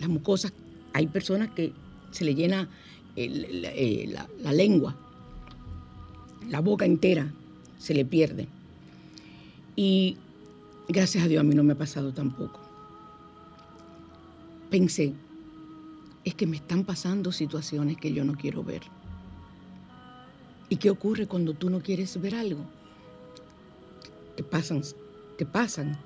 [0.00, 0.52] Las mucosas,
[0.92, 1.72] hay personas que
[2.10, 2.68] se le llena
[3.16, 4.94] eh, la- la lengua,
[6.48, 7.32] la boca entera
[7.78, 8.46] se le pierde.
[9.76, 10.16] Y
[10.88, 12.60] gracias a Dios a mí no me ha pasado tampoco.
[14.70, 15.14] Pensé,
[16.24, 18.82] es que me están pasando situaciones que yo no quiero ver.
[20.68, 22.60] ¿Y qué ocurre cuando tú no quieres ver algo?
[24.36, 24.82] Te pasan,
[25.38, 25.96] te pasan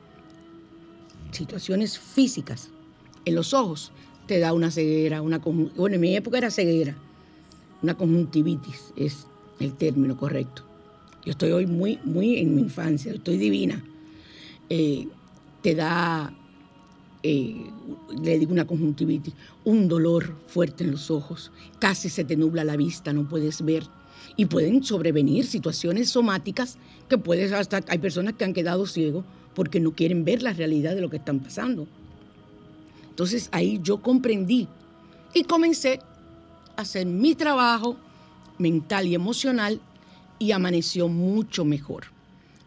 [1.33, 2.71] situaciones físicas
[3.25, 3.93] en los ojos.
[4.27, 6.97] Te da una ceguera, una bueno, en mi época era ceguera,
[7.83, 9.27] una conjuntivitis es
[9.59, 10.63] el término correcto.
[11.25, 13.83] Yo estoy hoy muy, muy en mi infancia, estoy divina.
[14.69, 15.09] Eh,
[15.63, 16.33] te da,
[17.23, 17.71] eh,
[18.21, 19.35] le digo una conjuntivitis,
[19.65, 23.85] un dolor fuerte en los ojos, casi se te nubla la vista, no puedes ver.
[24.37, 29.81] Y pueden sobrevenir situaciones somáticas que puedes hasta, hay personas que han quedado ciegos porque
[29.81, 31.87] no quieren ver la realidad de lo que están pasando.
[33.11, 34.69] Entonces ahí yo comprendí
[35.35, 36.01] y comencé
[36.77, 37.97] a hacer mi trabajo
[38.59, 39.81] mental y emocional
[40.39, 42.05] y amaneció mucho mejor.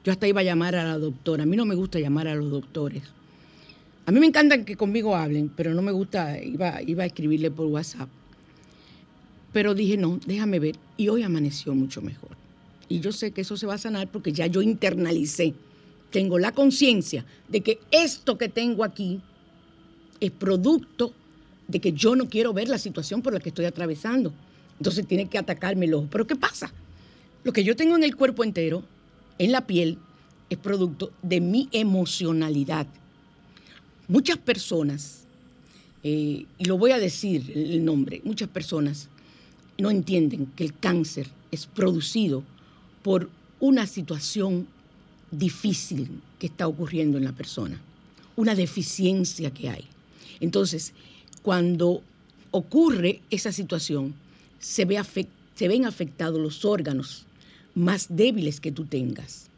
[0.05, 1.43] Yo hasta iba a llamar a la doctora.
[1.43, 3.01] A mí no me gusta llamar a los doctores.
[4.05, 7.49] A mí me encantan que conmigo hablen, pero no me gusta, iba, iba a escribirle
[7.49, 8.07] por WhatsApp.
[9.51, 10.75] Pero dije, no, déjame ver.
[10.95, 12.29] Y hoy amaneció mucho mejor.
[12.87, 15.55] Y yo sé que eso se va a sanar porque ya yo internalicé.
[16.11, 19.21] Tengo la conciencia de que esto que tengo aquí
[20.19, 21.13] es producto
[21.67, 24.31] de que yo no quiero ver la situación por la que estoy atravesando.
[24.77, 26.07] Entonces tiene que atacarme el ojo.
[26.11, 26.71] Pero ¿qué pasa?
[27.43, 28.83] Lo que yo tengo en el cuerpo entero,
[29.37, 29.97] en la piel,
[30.49, 32.87] es producto de mi emocionalidad.
[34.07, 35.23] Muchas personas,
[36.03, 39.09] eh, y lo voy a decir el nombre, muchas personas
[39.77, 42.43] no entienden que el cáncer es producido
[43.01, 43.29] por
[43.59, 44.67] una situación
[45.31, 47.81] difícil que está ocurriendo en la persona,
[48.35, 49.85] una deficiencia que hay.
[50.39, 50.93] Entonces,
[51.41, 52.01] cuando
[52.51, 54.13] ocurre esa situación,
[54.59, 57.25] se ven afectados los órganos
[57.75, 59.49] más débiles que tú tengas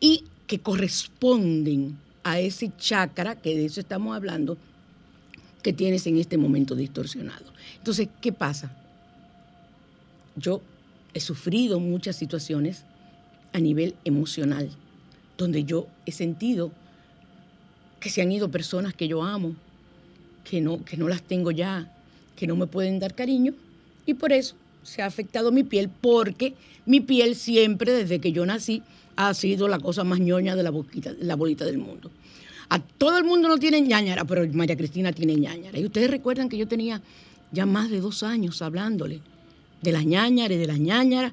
[0.00, 4.58] y que corresponden a ese chakra, que de eso estamos hablando,
[5.62, 7.46] que tienes en este momento distorsionado.
[7.78, 8.70] Entonces, ¿qué pasa?
[10.36, 10.60] Yo
[11.14, 12.84] he sufrido muchas situaciones
[13.52, 14.70] a nivel emocional,
[15.38, 16.72] donde yo he sentido
[18.00, 19.54] que se han ido personas que yo amo,
[20.44, 21.90] que no, que no las tengo ya,
[22.36, 23.54] que no me pueden dar cariño,
[24.04, 24.56] y por eso
[24.86, 26.54] se ha afectado mi piel, porque
[26.86, 28.82] mi piel siempre, desde que yo nací,
[29.16, 32.10] ha sido la cosa más ñoña de la, boquita, la bolita del mundo.
[32.68, 35.78] A todo el mundo no tiene ñañara, pero María Cristina tiene ñañara.
[35.78, 37.02] Y ustedes recuerdan que yo tenía
[37.52, 39.20] ya más de dos años hablándole
[39.82, 41.32] de las ñañaras de las ñañaras,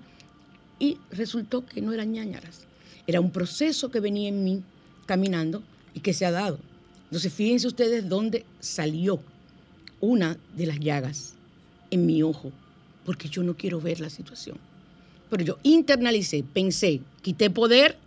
[0.79, 2.65] y resultó que no eran ñañaras.
[3.07, 4.63] Era un proceso que venía en mí
[5.05, 6.59] caminando y que se ha dado.
[7.05, 9.19] Entonces, fíjense ustedes dónde salió
[10.01, 11.35] una de las llagas
[11.91, 12.51] en mi ojo,
[13.05, 14.57] porque yo no quiero ver la situación.
[15.29, 17.97] Pero yo internalicé, pensé, quité poder,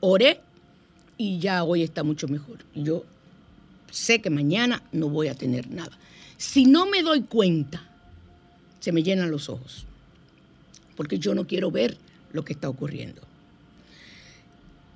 [0.00, 0.40] oré
[1.16, 2.58] y ya hoy está mucho mejor.
[2.74, 3.04] Yo
[3.90, 5.96] sé que mañana no voy a tener nada.
[6.38, 7.88] Si no me doy cuenta,
[8.80, 9.86] se me llenan los ojos,
[10.96, 11.96] porque yo no quiero ver
[12.32, 13.22] lo que está ocurriendo.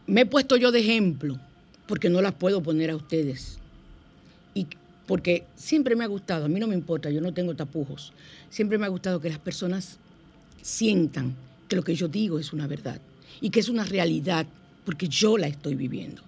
[0.09, 1.39] Me he puesto yo de ejemplo,
[1.87, 3.59] porque no las puedo poner a ustedes.
[4.55, 4.67] Y
[5.07, 8.13] porque siempre me ha gustado, a mí no me importa, yo no tengo tapujos,
[8.51, 9.99] siempre me ha gustado que las personas
[10.63, 11.35] sientan
[11.69, 13.01] que lo que yo digo es una verdad
[13.41, 14.47] y que es una realidad,
[14.85, 16.23] porque yo la estoy viviendo.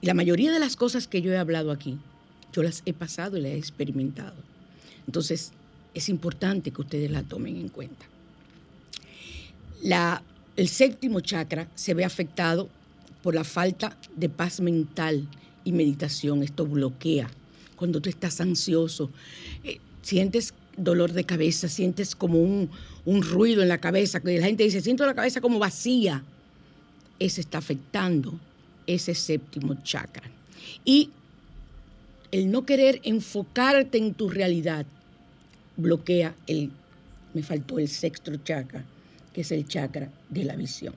[0.00, 1.98] Y la mayoría de las cosas que yo he hablado aquí,
[2.52, 4.34] yo las he pasado y las he experimentado.
[5.06, 5.52] Entonces,
[5.94, 8.06] es importante que ustedes la tomen en cuenta.
[10.56, 12.68] El séptimo chakra se ve afectado
[13.22, 15.26] por la falta de paz mental
[15.64, 16.42] y meditación.
[16.42, 17.30] Esto bloquea.
[17.76, 19.10] Cuando tú estás ansioso,
[19.64, 22.70] eh, sientes dolor de cabeza, sientes como un,
[23.04, 26.22] un ruido en la cabeza, que la gente dice, siento la cabeza como vacía.
[27.18, 28.38] Ese está afectando
[28.86, 30.30] ese séptimo chakra.
[30.84, 31.10] Y
[32.30, 34.86] el no querer enfocarte en tu realidad
[35.76, 36.70] bloquea el,
[37.34, 38.84] me faltó el sexto chakra,
[39.32, 40.94] que es el chakra de la visión.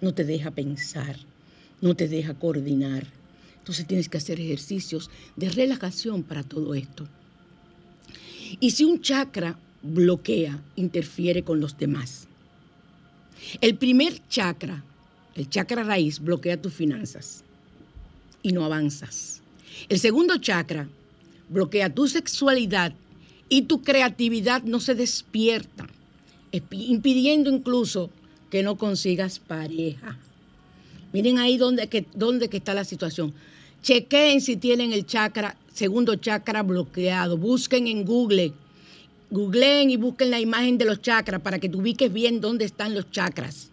[0.00, 1.16] No te deja pensar,
[1.80, 3.06] no te deja coordinar.
[3.66, 7.08] Entonces tienes que hacer ejercicios de relajación para todo esto.
[8.60, 12.28] Y si un chakra bloquea, interfiere con los demás.
[13.60, 14.84] El primer chakra,
[15.34, 17.42] el chakra raíz, bloquea tus finanzas
[18.40, 19.42] y no avanzas.
[19.88, 20.88] El segundo chakra
[21.48, 22.94] bloquea tu sexualidad
[23.48, 25.88] y tu creatividad no se despierta,
[26.52, 28.10] espi- impidiendo incluso
[28.48, 30.16] que no consigas pareja.
[31.12, 32.04] Miren ahí donde, que,
[32.48, 33.34] que está la situación.
[33.86, 37.36] Chequeen si tienen el chakra, segundo chakra bloqueado.
[37.36, 38.52] Busquen en Google
[39.30, 42.96] googleen y busquen la imagen de los chakras para que tú ubiques bien dónde están
[42.96, 43.70] los chakras.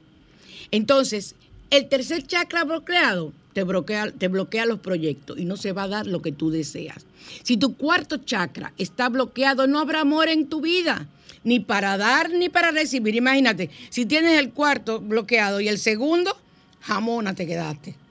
[0.69, 1.33] Entonces,
[1.71, 5.87] el tercer chakra bloqueado te bloquea, te bloquea los proyectos y no se va a
[5.87, 7.07] dar lo que tú deseas.
[7.41, 11.07] Si tu cuarto chakra está bloqueado, no habrá amor en tu vida,
[11.43, 13.15] ni para dar ni para recibir.
[13.15, 16.37] Imagínate, si tienes el cuarto bloqueado y el segundo,
[16.81, 18.02] jamona te quedaste.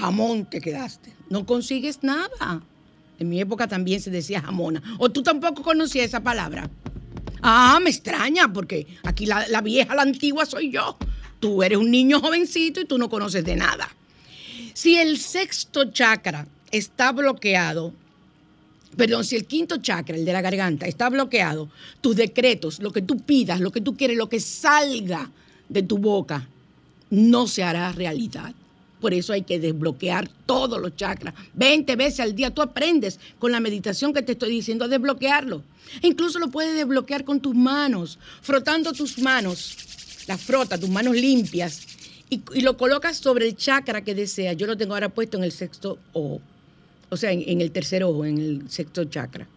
[0.00, 1.12] Jamón te quedaste.
[1.28, 2.62] No consigues nada.
[3.18, 4.82] En mi época también se decía jamona.
[4.98, 6.70] O tú tampoco conocías esa palabra.
[7.42, 10.96] Ah, me extraña, porque aquí la, vieja, la antigua soy yo.
[11.38, 13.88] Tú eres un niño jovencito y tú no conoces de nada.
[14.72, 17.92] Si el sexto chakra está bloqueado,
[18.96, 21.68] perdón, si el quinto chakra, el de la garganta, está bloqueado,
[22.00, 25.30] tus decretos, lo que tú pidas, lo que tú quieres, lo que salga
[25.68, 26.48] de tu boca,
[27.10, 28.54] no se hará realidad.
[29.00, 31.34] Por eso hay que desbloquear todos los chakras.
[31.54, 35.62] 20 veces al día tú aprendes con la meditación que te estoy diciendo a desbloquearlo.
[36.02, 39.76] E incluso lo puedes desbloquear con tus manos, frotando tus manos.
[40.26, 41.86] Las frota, tus manos limpias.
[42.28, 44.56] Y, y lo colocas sobre el chakra que deseas.
[44.56, 46.40] Yo lo tengo ahora puesto en el sexto ojo.
[47.08, 49.48] O sea, en, en el tercer ojo, en el sexto chakra.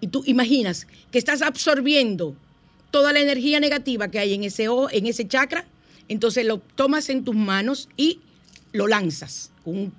[0.00, 2.36] Y tú imaginas que estás absorbiendo
[2.90, 5.64] toda la energía negativa que hay en ese ojo, en ese chakra.
[6.08, 8.20] Entonces lo tomas en tus manos y
[8.74, 9.92] lo lanzas con un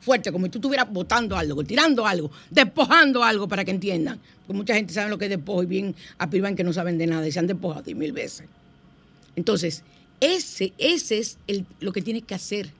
[0.00, 4.20] fuerte, como si tú estuvieras botando algo, tirando algo, despojando algo para que entiendan.
[4.46, 7.06] Porque mucha gente sabe lo que es despojo y bien aprivan que no saben de
[7.06, 8.46] nada y se han despojado diez mil veces.
[9.34, 9.82] Entonces,
[10.20, 12.70] ese, ese es el- lo que tienes que hacer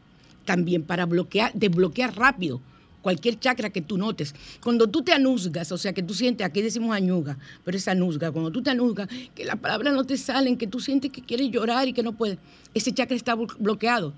[0.45, 2.61] también para bloquear, desbloquear rápido
[3.03, 4.35] cualquier chakra que tú notes.
[4.63, 8.31] Cuando tú te anuzgas, o sea, que tú sientes, aquí decimos añuga, pero es anuzga,
[8.33, 11.51] cuando tú te anuzgas, que las palabras no te salen, que tú sientes que quieres
[11.51, 12.39] llorar y que no puedes,
[12.75, 14.13] ese chakra está blo- bloqueado.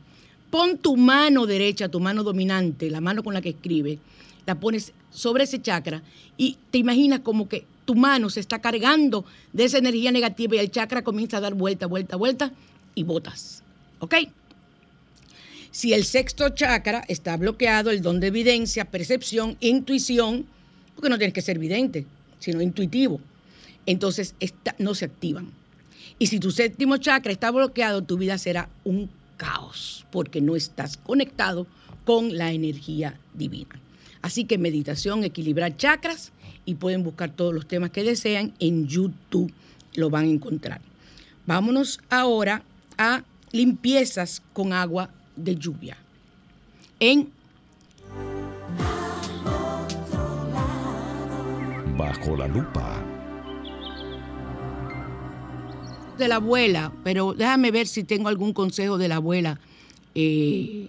[0.51, 3.98] Pon tu mano derecha, tu mano dominante, la mano con la que escribe,
[4.46, 6.03] la pones sobre ese chakra
[6.36, 10.59] y te imaginas como que tu mano se está cargando de esa energía negativa y
[10.59, 12.53] el chakra comienza a dar vuelta, vuelta, vuelta
[12.94, 13.62] y botas.
[14.01, 14.14] ¿Ok?
[15.70, 20.46] Si el sexto chakra está bloqueado, el don de evidencia, percepción, intuición,
[20.94, 22.07] porque no tienes que ser vidente,
[22.40, 23.20] sino intuitivo,
[23.86, 24.34] entonces
[24.78, 25.53] no se activan.
[26.18, 29.09] Y si tu séptimo chakra está bloqueado, tu vida será un
[29.41, 31.66] caos, porque no estás conectado
[32.05, 33.80] con la energía divina.
[34.20, 36.30] Así que meditación, equilibrar chakras
[36.66, 39.51] y pueden buscar todos los temas que desean en YouTube,
[39.95, 40.82] lo van a encontrar.
[41.47, 42.62] Vámonos ahora
[42.99, 45.97] a limpiezas con agua de lluvia.
[47.01, 47.32] En
[51.97, 53.09] Bajo la lupa.
[56.20, 59.58] De la abuela, pero déjame ver si tengo algún consejo de la abuela.
[60.14, 60.86] Eh,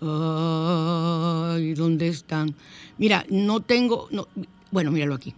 [0.00, 2.54] ay, ¿dónde están?
[2.96, 4.28] Mira, no tengo, no,
[4.70, 5.34] bueno, míralo aquí.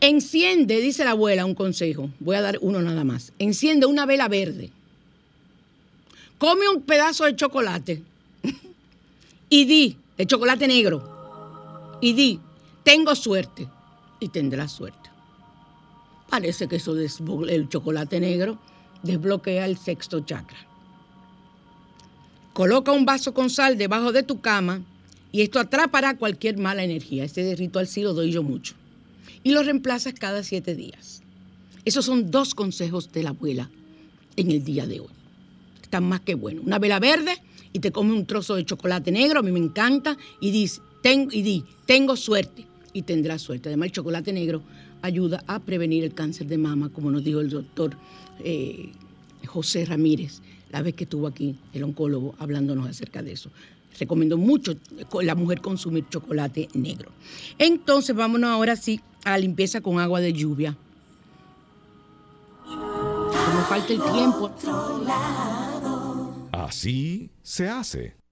[0.00, 2.10] Enciende, dice la abuela, un consejo.
[2.20, 3.32] Voy a dar uno nada más.
[3.38, 4.70] Enciende una vela verde.
[6.36, 8.02] Come un pedazo de chocolate.
[9.48, 11.98] y di, de chocolate negro.
[12.02, 12.38] Y di,
[12.82, 13.66] tengo suerte.
[14.20, 15.03] Y tendrás suerte.
[16.28, 18.58] Parece que eso el chocolate negro
[19.02, 20.58] desbloquea el sexto chakra.
[22.52, 24.82] Coloca un vaso con sal debajo de tu cama
[25.32, 27.24] y esto atrapará cualquier mala energía.
[27.24, 28.74] Este ritual sí lo doy yo mucho.
[29.42, 31.22] Y lo reemplazas cada siete días.
[31.84, 33.68] Esos son dos consejos de la abuela
[34.36, 35.08] en el día de hoy.
[35.82, 36.64] Están más que buenos.
[36.64, 37.32] Una vela verde
[37.72, 41.28] y te come un trozo de chocolate negro, a mí me encanta, y, dice, ten-
[41.30, 43.68] y di, tengo suerte y tendrás suerte.
[43.68, 44.62] Además, el chocolate negro
[45.04, 47.94] ayuda a prevenir el cáncer de mama, como nos dijo el doctor
[48.42, 48.90] eh,
[49.46, 50.40] José Ramírez,
[50.70, 53.50] la vez que estuvo aquí, el oncólogo, hablándonos acerca de eso.
[54.00, 54.74] Recomiendo mucho
[55.22, 57.10] la mujer consumir chocolate negro.
[57.58, 60.76] Entonces, vámonos ahora sí a limpieza con agua de lluvia.
[62.64, 64.50] Como falta el tiempo.
[66.50, 68.23] Así se hace.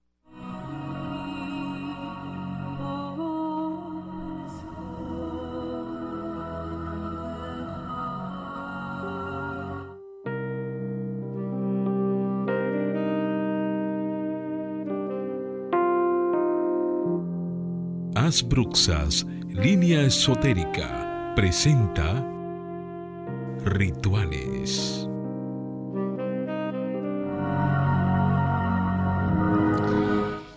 [18.33, 22.27] Asbruxas, línea esotérica, presenta
[23.63, 25.07] Rituales.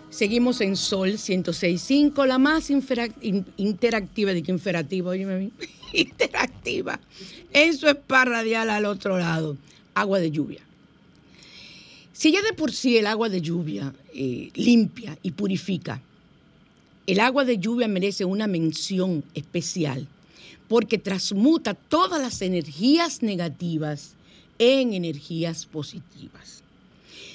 [0.09, 5.15] Seguimos en Sol 106.5, la más interactiva, de que inferativa,
[5.93, 6.99] interactiva,
[7.53, 9.55] en su spa radial al otro lado,
[9.93, 10.61] agua de lluvia.
[12.11, 16.01] Si ya de por sí el agua de lluvia eh, limpia y purifica,
[17.07, 20.05] El agua de lluvia merece una mención especial
[20.67, 24.15] porque transmuta todas las energías negativas
[24.59, 26.63] en energías positivas.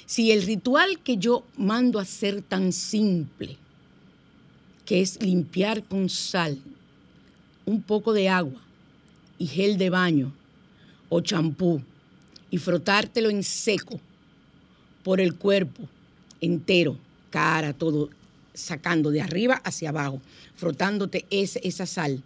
[0.05, 3.57] Si el ritual que yo mando a hacer tan simple,
[4.85, 6.59] que es limpiar con sal,
[7.65, 8.61] un poco de agua
[9.39, 10.31] y gel de baño
[11.09, 11.81] o champú
[12.51, 13.99] y frotártelo en seco
[15.03, 15.81] por el cuerpo
[16.41, 16.95] entero,
[17.31, 18.11] cara, todo,
[18.53, 20.21] sacando de arriba hacia abajo,
[20.55, 22.21] frotándote ese- esa sal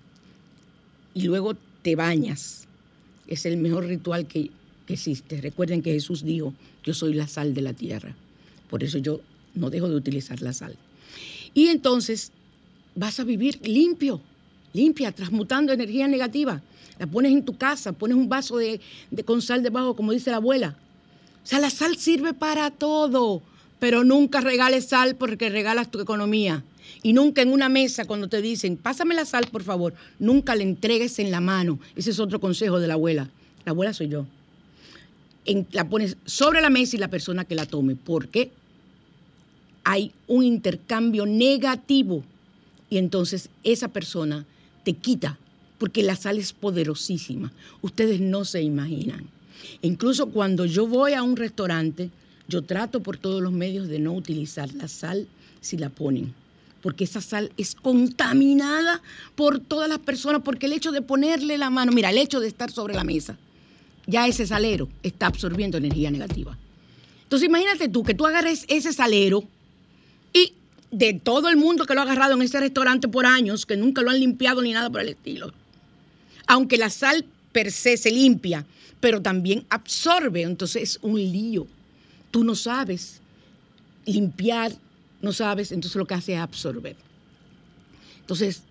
[1.13, 2.67] y luego te bañas.
[3.27, 4.51] Es el mejor ritual que,
[4.85, 5.41] que existe.
[5.41, 6.53] Recuerden que Jesús dijo,
[6.83, 8.15] yo soy la sal de la tierra.
[8.69, 9.21] Por eso yo
[9.55, 10.75] no dejo de utilizar la sal.
[11.53, 12.31] Y entonces
[12.95, 14.21] vas a vivir limpio,
[14.73, 16.61] limpia, transmutando energía negativa.
[16.99, 18.79] La pones en tu casa, pones un vaso de,
[19.11, 20.77] de- con sal debajo, como dice la abuela.
[21.43, 23.41] O sea, la sal sirve para todo,
[23.79, 26.63] pero nunca regales sal porque regalas tu economía.
[27.03, 30.63] Y nunca en una mesa cuando te dicen, pásame la sal, por favor, nunca le
[30.63, 31.79] entregues en la mano.
[31.95, 33.29] Ese es otro consejo de la abuela.
[33.65, 34.25] La abuela soy yo.
[35.45, 37.95] En- la pones sobre la mesa y la persona que la tome.
[37.95, 38.51] porque
[39.83, 42.23] Hay un intercambio negativo
[42.89, 44.45] y entonces esa persona
[44.83, 45.37] te quita,
[45.77, 47.53] porque la sal es poderosísima.
[47.81, 49.27] Ustedes no se imaginan.
[49.81, 52.09] Incluso cuando yo voy a un restaurante,
[52.47, 55.27] yo trato por todos los medios de no utilizar la sal
[55.61, 56.33] si la ponen,
[56.81, 59.01] porque esa sal es contaminada
[59.35, 62.47] por todas las personas, porque el hecho de ponerle la mano, mira, el hecho de
[62.47, 63.37] estar sobre la mesa,
[64.05, 66.57] ya ese salero está absorbiendo energía negativa.
[67.23, 69.43] Entonces imagínate tú que tú agarres ese salero
[70.31, 70.53] y
[70.91, 74.01] de todo el mundo que lo ha agarrado en ese restaurante por años, que nunca
[74.01, 75.53] lo han limpiado ni nada por el estilo.
[76.47, 78.65] Aunque la sal per se se limpia,
[79.01, 81.67] pero también absorbe, entonces es un lío.
[82.31, 83.21] Tú no sabes
[84.05, 84.71] limpiar,
[85.21, 86.95] no sabes, entonces lo que hace es absorber.
[88.21, 88.63] Entonces,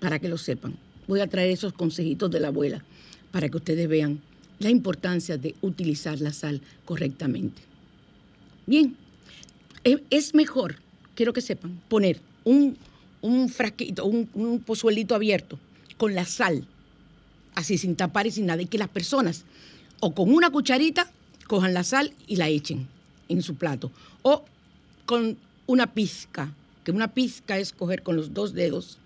[0.00, 0.76] para que lo sepan,
[1.06, 2.84] voy a traer esos consejitos de la abuela
[3.30, 4.20] para que ustedes vean
[4.58, 7.62] la importancia de utilizar la sal correctamente.
[8.66, 8.96] Bien,
[9.84, 10.76] es, es mejor,
[11.14, 12.76] quiero que sepan, poner un,
[13.20, 15.58] un frasquito, un, un pozuelito abierto
[15.96, 16.66] con la sal,
[17.54, 19.44] así sin tapar y sin nada, y que las personas
[20.00, 21.10] o con una cucharita
[21.46, 22.86] cojan la sal y la echen
[23.28, 23.90] en su plato,
[24.22, 24.44] o
[25.04, 25.36] con
[25.66, 26.52] una pizca,
[26.84, 28.98] que una pizca es coger con los dos dedos,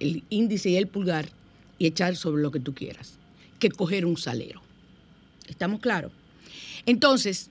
[0.00, 1.28] el índice y el pulgar,
[1.78, 3.14] y echar sobre lo que tú quieras,
[3.58, 4.60] que coger un salero.
[5.46, 6.12] ¿Estamos claros?
[6.86, 7.50] Entonces,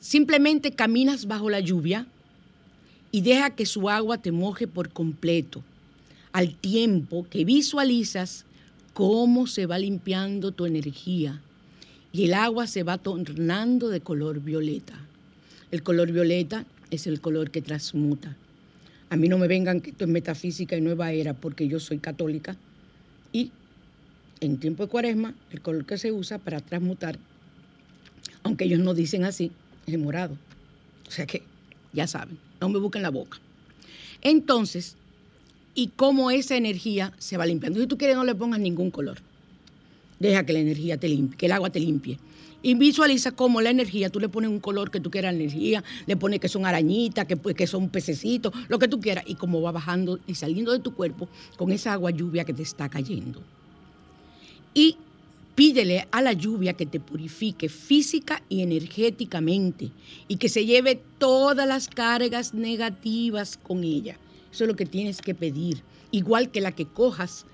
[0.00, 2.06] simplemente caminas bajo la lluvia
[3.10, 5.62] y deja que su agua te moje por completo,
[6.32, 8.44] al tiempo que visualizas
[8.92, 11.40] cómo se va limpiando tu energía
[12.18, 14.98] y el agua se va tornando de color violeta.
[15.70, 18.36] El color violeta es el color que transmuta.
[19.08, 21.98] A mí no me vengan que esto es metafísica y nueva era porque yo soy
[21.98, 22.56] católica
[23.32, 23.52] y
[24.40, 27.20] en tiempo de cuaresma el color que se usa para transmutar,
[28.42, 29.52] aunque ellos no dicen así,
[29.86, 30.36] es el morado.
[31.06, 31.44] O sea que
[31.92, 33.38] ya saben, no me busquen la boca.
[34.22, 34.96] Entonces,
[35.76, 37.78] y cómo esa energía se va limpiando.
[37.78, 39.18] Si tú quieres, no le pongas ningún color.
[40.18, 42.18] Deja que la energía te limpie, que el agua te limpie.
[42.60, 46.16] Y visualiza cómo la energía, tú le pones un color que tú quieras energía, le
[46.16, 49.62] pones que son arañitas, que, pues, que son pececitos, lo que tú quieras, y cómo
[49.62, 53.42] va bajando y saliendo de tu cuerpo con esa agua lluvia que te está cayendo.
[54.74, 54.96] Y
[55.54, 59.90] pídele a la lluvia que te purifique física y energéticamente
[60.28, 64.16] y que se lleve todas las cargas negativas con ella.
[64.52, 65.82] Eso es lo que tienes que pedir.
[66.10, 67.44] Igual que la que cojas,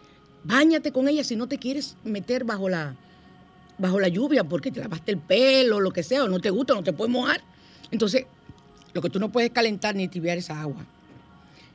[0.44, 2.94] báñate con ella si no te quieres meter bajo la,
[3.78, 6.74] bajo la lluvia porque te lavaste el pelo, lo que sea, o no te gusta,
[6.74, 7.40] no te puedes mojar.
[7.90, 8.26] Entonces,
[8.92, 10.86] lo que tú no puedes calentar ni tibiar esa agua.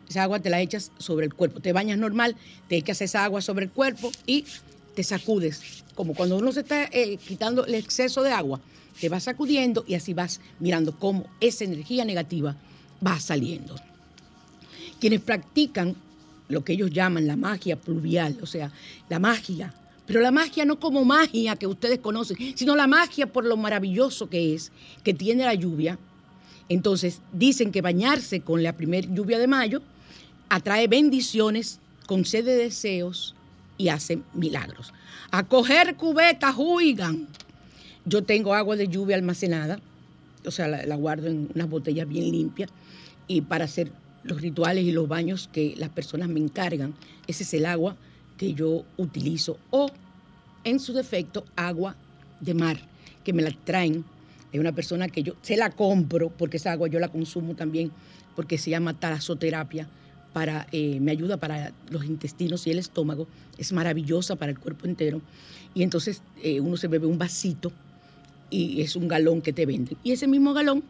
[0.08, 1.60] Esa agua te la echas sobre el cuerpo.
[1.60, 2.36] Te bañas normal,
[2.68, 4.46] te echas esa agua sobre el cuerpo y
[4.96, 5.84] te sacudes.
[5.94, 8.60] Como cuando uno se está eh, quitando el exceso de agua,
[9.00, 12.56] te vas sacudiendo y así vas mirando cómo esa energía negativa
[13.06, 13.76] va saliendo.
[15.00, 15.96] Quienes practican
[16.50, 18.72] lo que ellos llaman la magia pluvial, o sea,
[19.08, 19.74] la magia,
[20.06, 24.28] pero la magia no como magia que ustedes conocen, sino la magia por lo maravilloso
[24.28, 24.72] que es,
[25.04, 26.00] que tiene la lluvia.
[26.68, 29.82] Entonces, dicen que bañarse con la primer lluvia de mayo
[30.50, 33.36] atrae bendiciones, concede deseos
[33.78, 34.94] y hace milagros.
[35.30, 37.28] A coger cubetas, juigan.
[38.06, 39.80] Yo tengo agua de lluvia almacenada,
[40.44, 42.72] o sea, la, la guardo en unas botellas bien limpias
[43.28, 43.92] y para hacer
[44.24, 46.94] los rituales y los baños que las personas me encargan,
[47.28, 47.96] ese es el agua
[48.38, 49.90] que yo utilizo o
[50.64, 51.96] en su defecto agua
[52.40, 52.80] de mar
[53.24, 54.04] que me la traen
[54.52, 57.92] de una persona que yo se la compro porque esa agua yo la consumo también
[58.36, 59.88] porque se llama talasoterapia
[60.34, 64.86] para, eh, me ayuda para los intestinos y el estómago, es maravillosa para el cuerpo
[64.88, 65.22] entero.
[65.74, 67.72] Y entonces eh, uno se bebe un vasito
[68.50, 69.98] y es un galón que te venden.
[70.04, 70.84] Y ese mismo galón,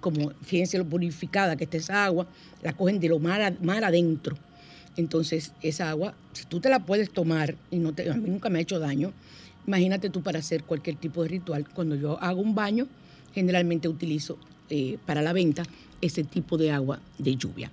[0.00, 2.26] como fíjense lo purificada que está esa agua,
[2.62, 4.36] la cogen de lo mar, mar adentro.
[4.96, 8.50] Entonces, esa agua, si tú te la puedes tomar, y no te, a mí nunca
[8.50, 9.12] me ha hecho daño,
[9.66, 11.68] imagínate tú para hacer cualquier tipo de ritual.
[11.68, 12.88] Cuando yo hago un baño,
[13.34, 14.38] generalmente utilizo
[14.68, 15.62] eh, para la venta
[16.00, 17.70] ese tipo de agua de lluvia.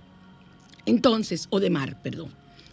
[0.85, 2.29] Entonces, o de mar, perdón,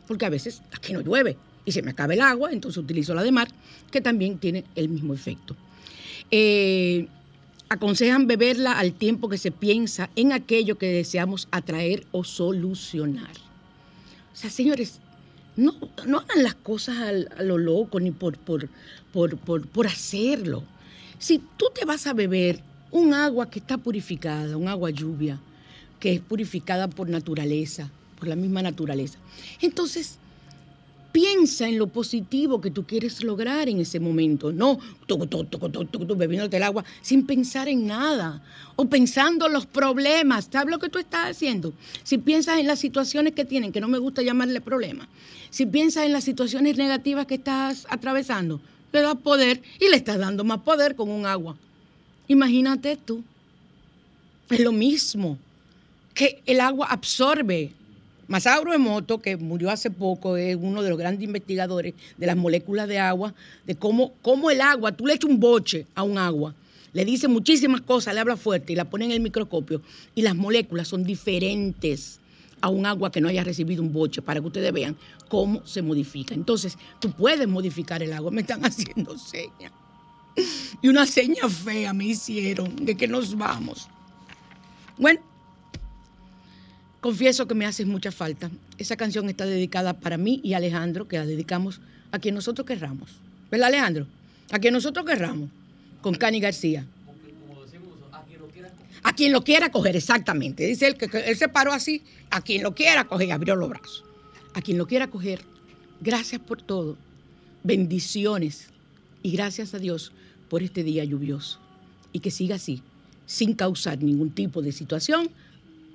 [0.07, 3.23] porque a veces aquí no llueve y se me acaba el agua, entonces utilizo la
[3.23, 3.49] de mar,
[3.91, 5.57] que también tiene el mismo efecto.
[6.31, 7.09] Eh,
[7.69, 13.33] aconsejan beberla al tiempo que se piensa en aquello que deseamos atraer o solucionar.
[14.33, 15.01] O sea, señores,
[15.57, 15.75] no,
[16.07, 18.69] no hagan las cosas a lo loco ni por, por,
[19.13, 20.65] por, por, por hacerlo.
[21.19, 22.61] Si tú te vas a beber
[22.91, 25.41] un agua que está purificada, un agua lluvia,
[26.01, 29.19] que es purificada por naturaleza, por la misma naturaleza,
[29.61, 30.19] entonces
[31.15, 34.53] piensa en lo positivo que tú quieres lograr en ese momento.
[34.53, 35.17] No tú,
[36.17, 38.43] bebiéndote el agua sin pensar en nada
[38.75, 40.49] o pensando en los problemas.
[40.51, 41.73] ¿Sabes lo que tú estás haciendo?
[42.03, 45.07] Si piensas en las situaciones que tienen, que no me gusta llamarle problemas,
[45.51, 48.61] si piensas en las situaciones negativas que estás atravesando,
[48.93, 51.57] le das poder y le estás dando más poder con un agua.
[52.27, 53.23] Imagínate tú.
[54.51, 55.39] Es lo mismo
[56.13, 57.71] que el agua absorbe.
[58.27, 62.89] Masauro Emoto, que murió hace poco, es uno de los grandes investigadores de las moléculas
[62.89, 63.35] de agua,
[63.67, 66.55] de cómo, cómo el agua, tú le echas un boche a un agua,
[66.93, 69.83] le dice muchísimas cosas, le habla fuerte y la pone en el microscopio,
[70.15, 72.21] y las moléculas son diferentes
[72.61, 74.97] a un agua que no haya recibido un boche, para que ustedes vean
[75.29, 76.35] cómo se modifica.
[76.35, 79.73] Entonces, tú puedes modificar el agua, me están haciendo señas.
[80.81, 83.89] Y una seña fea me hicieron de que nos vamos.
[84.97, 85.21] Bueno,
[87.05, 88.51] confieso que me hace mucha falta.
[88.79, 91.83] Esa canción está dedicada para mí y Alejandro, que la dedicamos
[92.13, 93.11] a quien nosotros querramos.
[93.51, 94.07] ¿Verdad, Alejandro?
[94.51, 95.51] A quien nosotros querramos,
[96.01, 96.87] con Cani García.
[99.03, 100.65] A quien lo quiera coger, exactamente.
[100.65, 104.03] Dice él que, él se paró así, a quien lo quiera coger, abrió los brazos.
[104.55, 105.43] A quien lo quiera coger,
[106.01, 106.97] gracias por todo.
[107.65, 108.69] Bendiciones.
[109.23, 110.11] Y gracias a Dios
[110.49, 111.61] por este día lluvioso.
[112.13, 112.81] Y que siga así,
[113.27, 115.29] sin causar ningún tipo de situación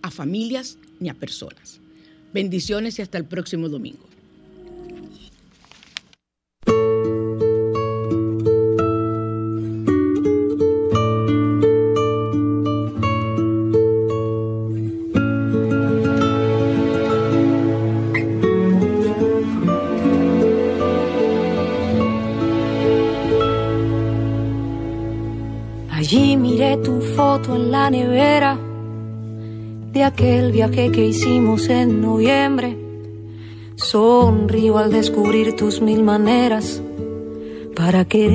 [0.04, 1.80] a familias ni a personas.
[2.34, 4.06] Bendiciones y hasta el próximo domingo.
[25.92, 28.69] Allí miré tu foto en la nevera
[30.00, 32.78] de aquel viaje que hicimos en noviembre.
[33.76, 36.82] Sonrío al descubrir tus mil maneras
[37.76, 38.32] para quererme.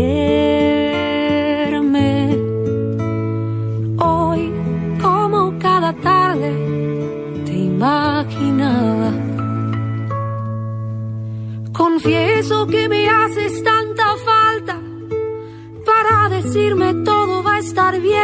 [3.98, 4.52] Hoy,
[5.00, 6.52] como cada tarde,
[7.46, 9.10] te imaginaba.
[11.72, 14.78] Confieso que me haces tanta falta
[15.86, 18.23] para decirme todo va a estar bien,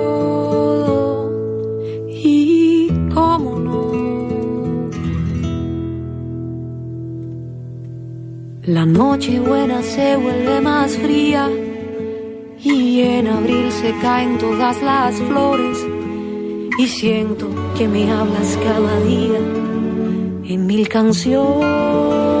[8.71, 11.49] La noche buena se vuelve más fría
[12.63, 15.77] y en abril se caen todas las flores
[16.77, 19.39] y siento que me hablas cada día
[20.45, 22.40] en mil canciones.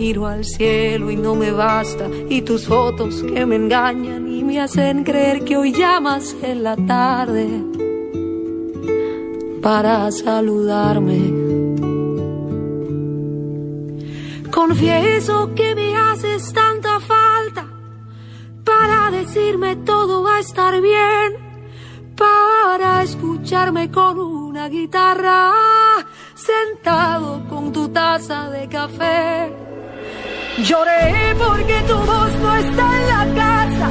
[0.00, 2.08] Miro al cielo y no me basta.
[2.30, 6.74] Y tus fotos que me engañan y me hacen creer que hoy llamas en la
[6.74, 7.46] tarde
[9.60, 11.20] para saludarme.
[14.50, 17.66] Confieso que me haces tanta falta
[18.64, 21.28] para decirme todo va a estar bien,
[22.16, 25.52] para escucharme con una guitarra,
[26.34, 29.69] sentado con tu taza de café.
[30.62, 33.88] Lloré porque tu voz no está en la casa.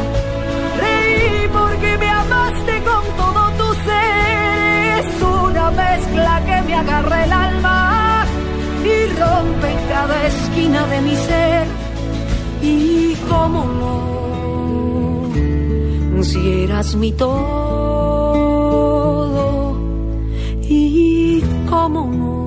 [0.82, 5.00] Reí porque me amaste con todo tu ser.
[5.00, 8.26] Es una mezcla que me agarra el alma
[8.86, 11.68] y rompe cada esquina de mi ser.
[12.62, 13.66] Y cómo
[16.20, 17.40] no, si eras mi todo.
[20.62, 22.39] Y cómo no.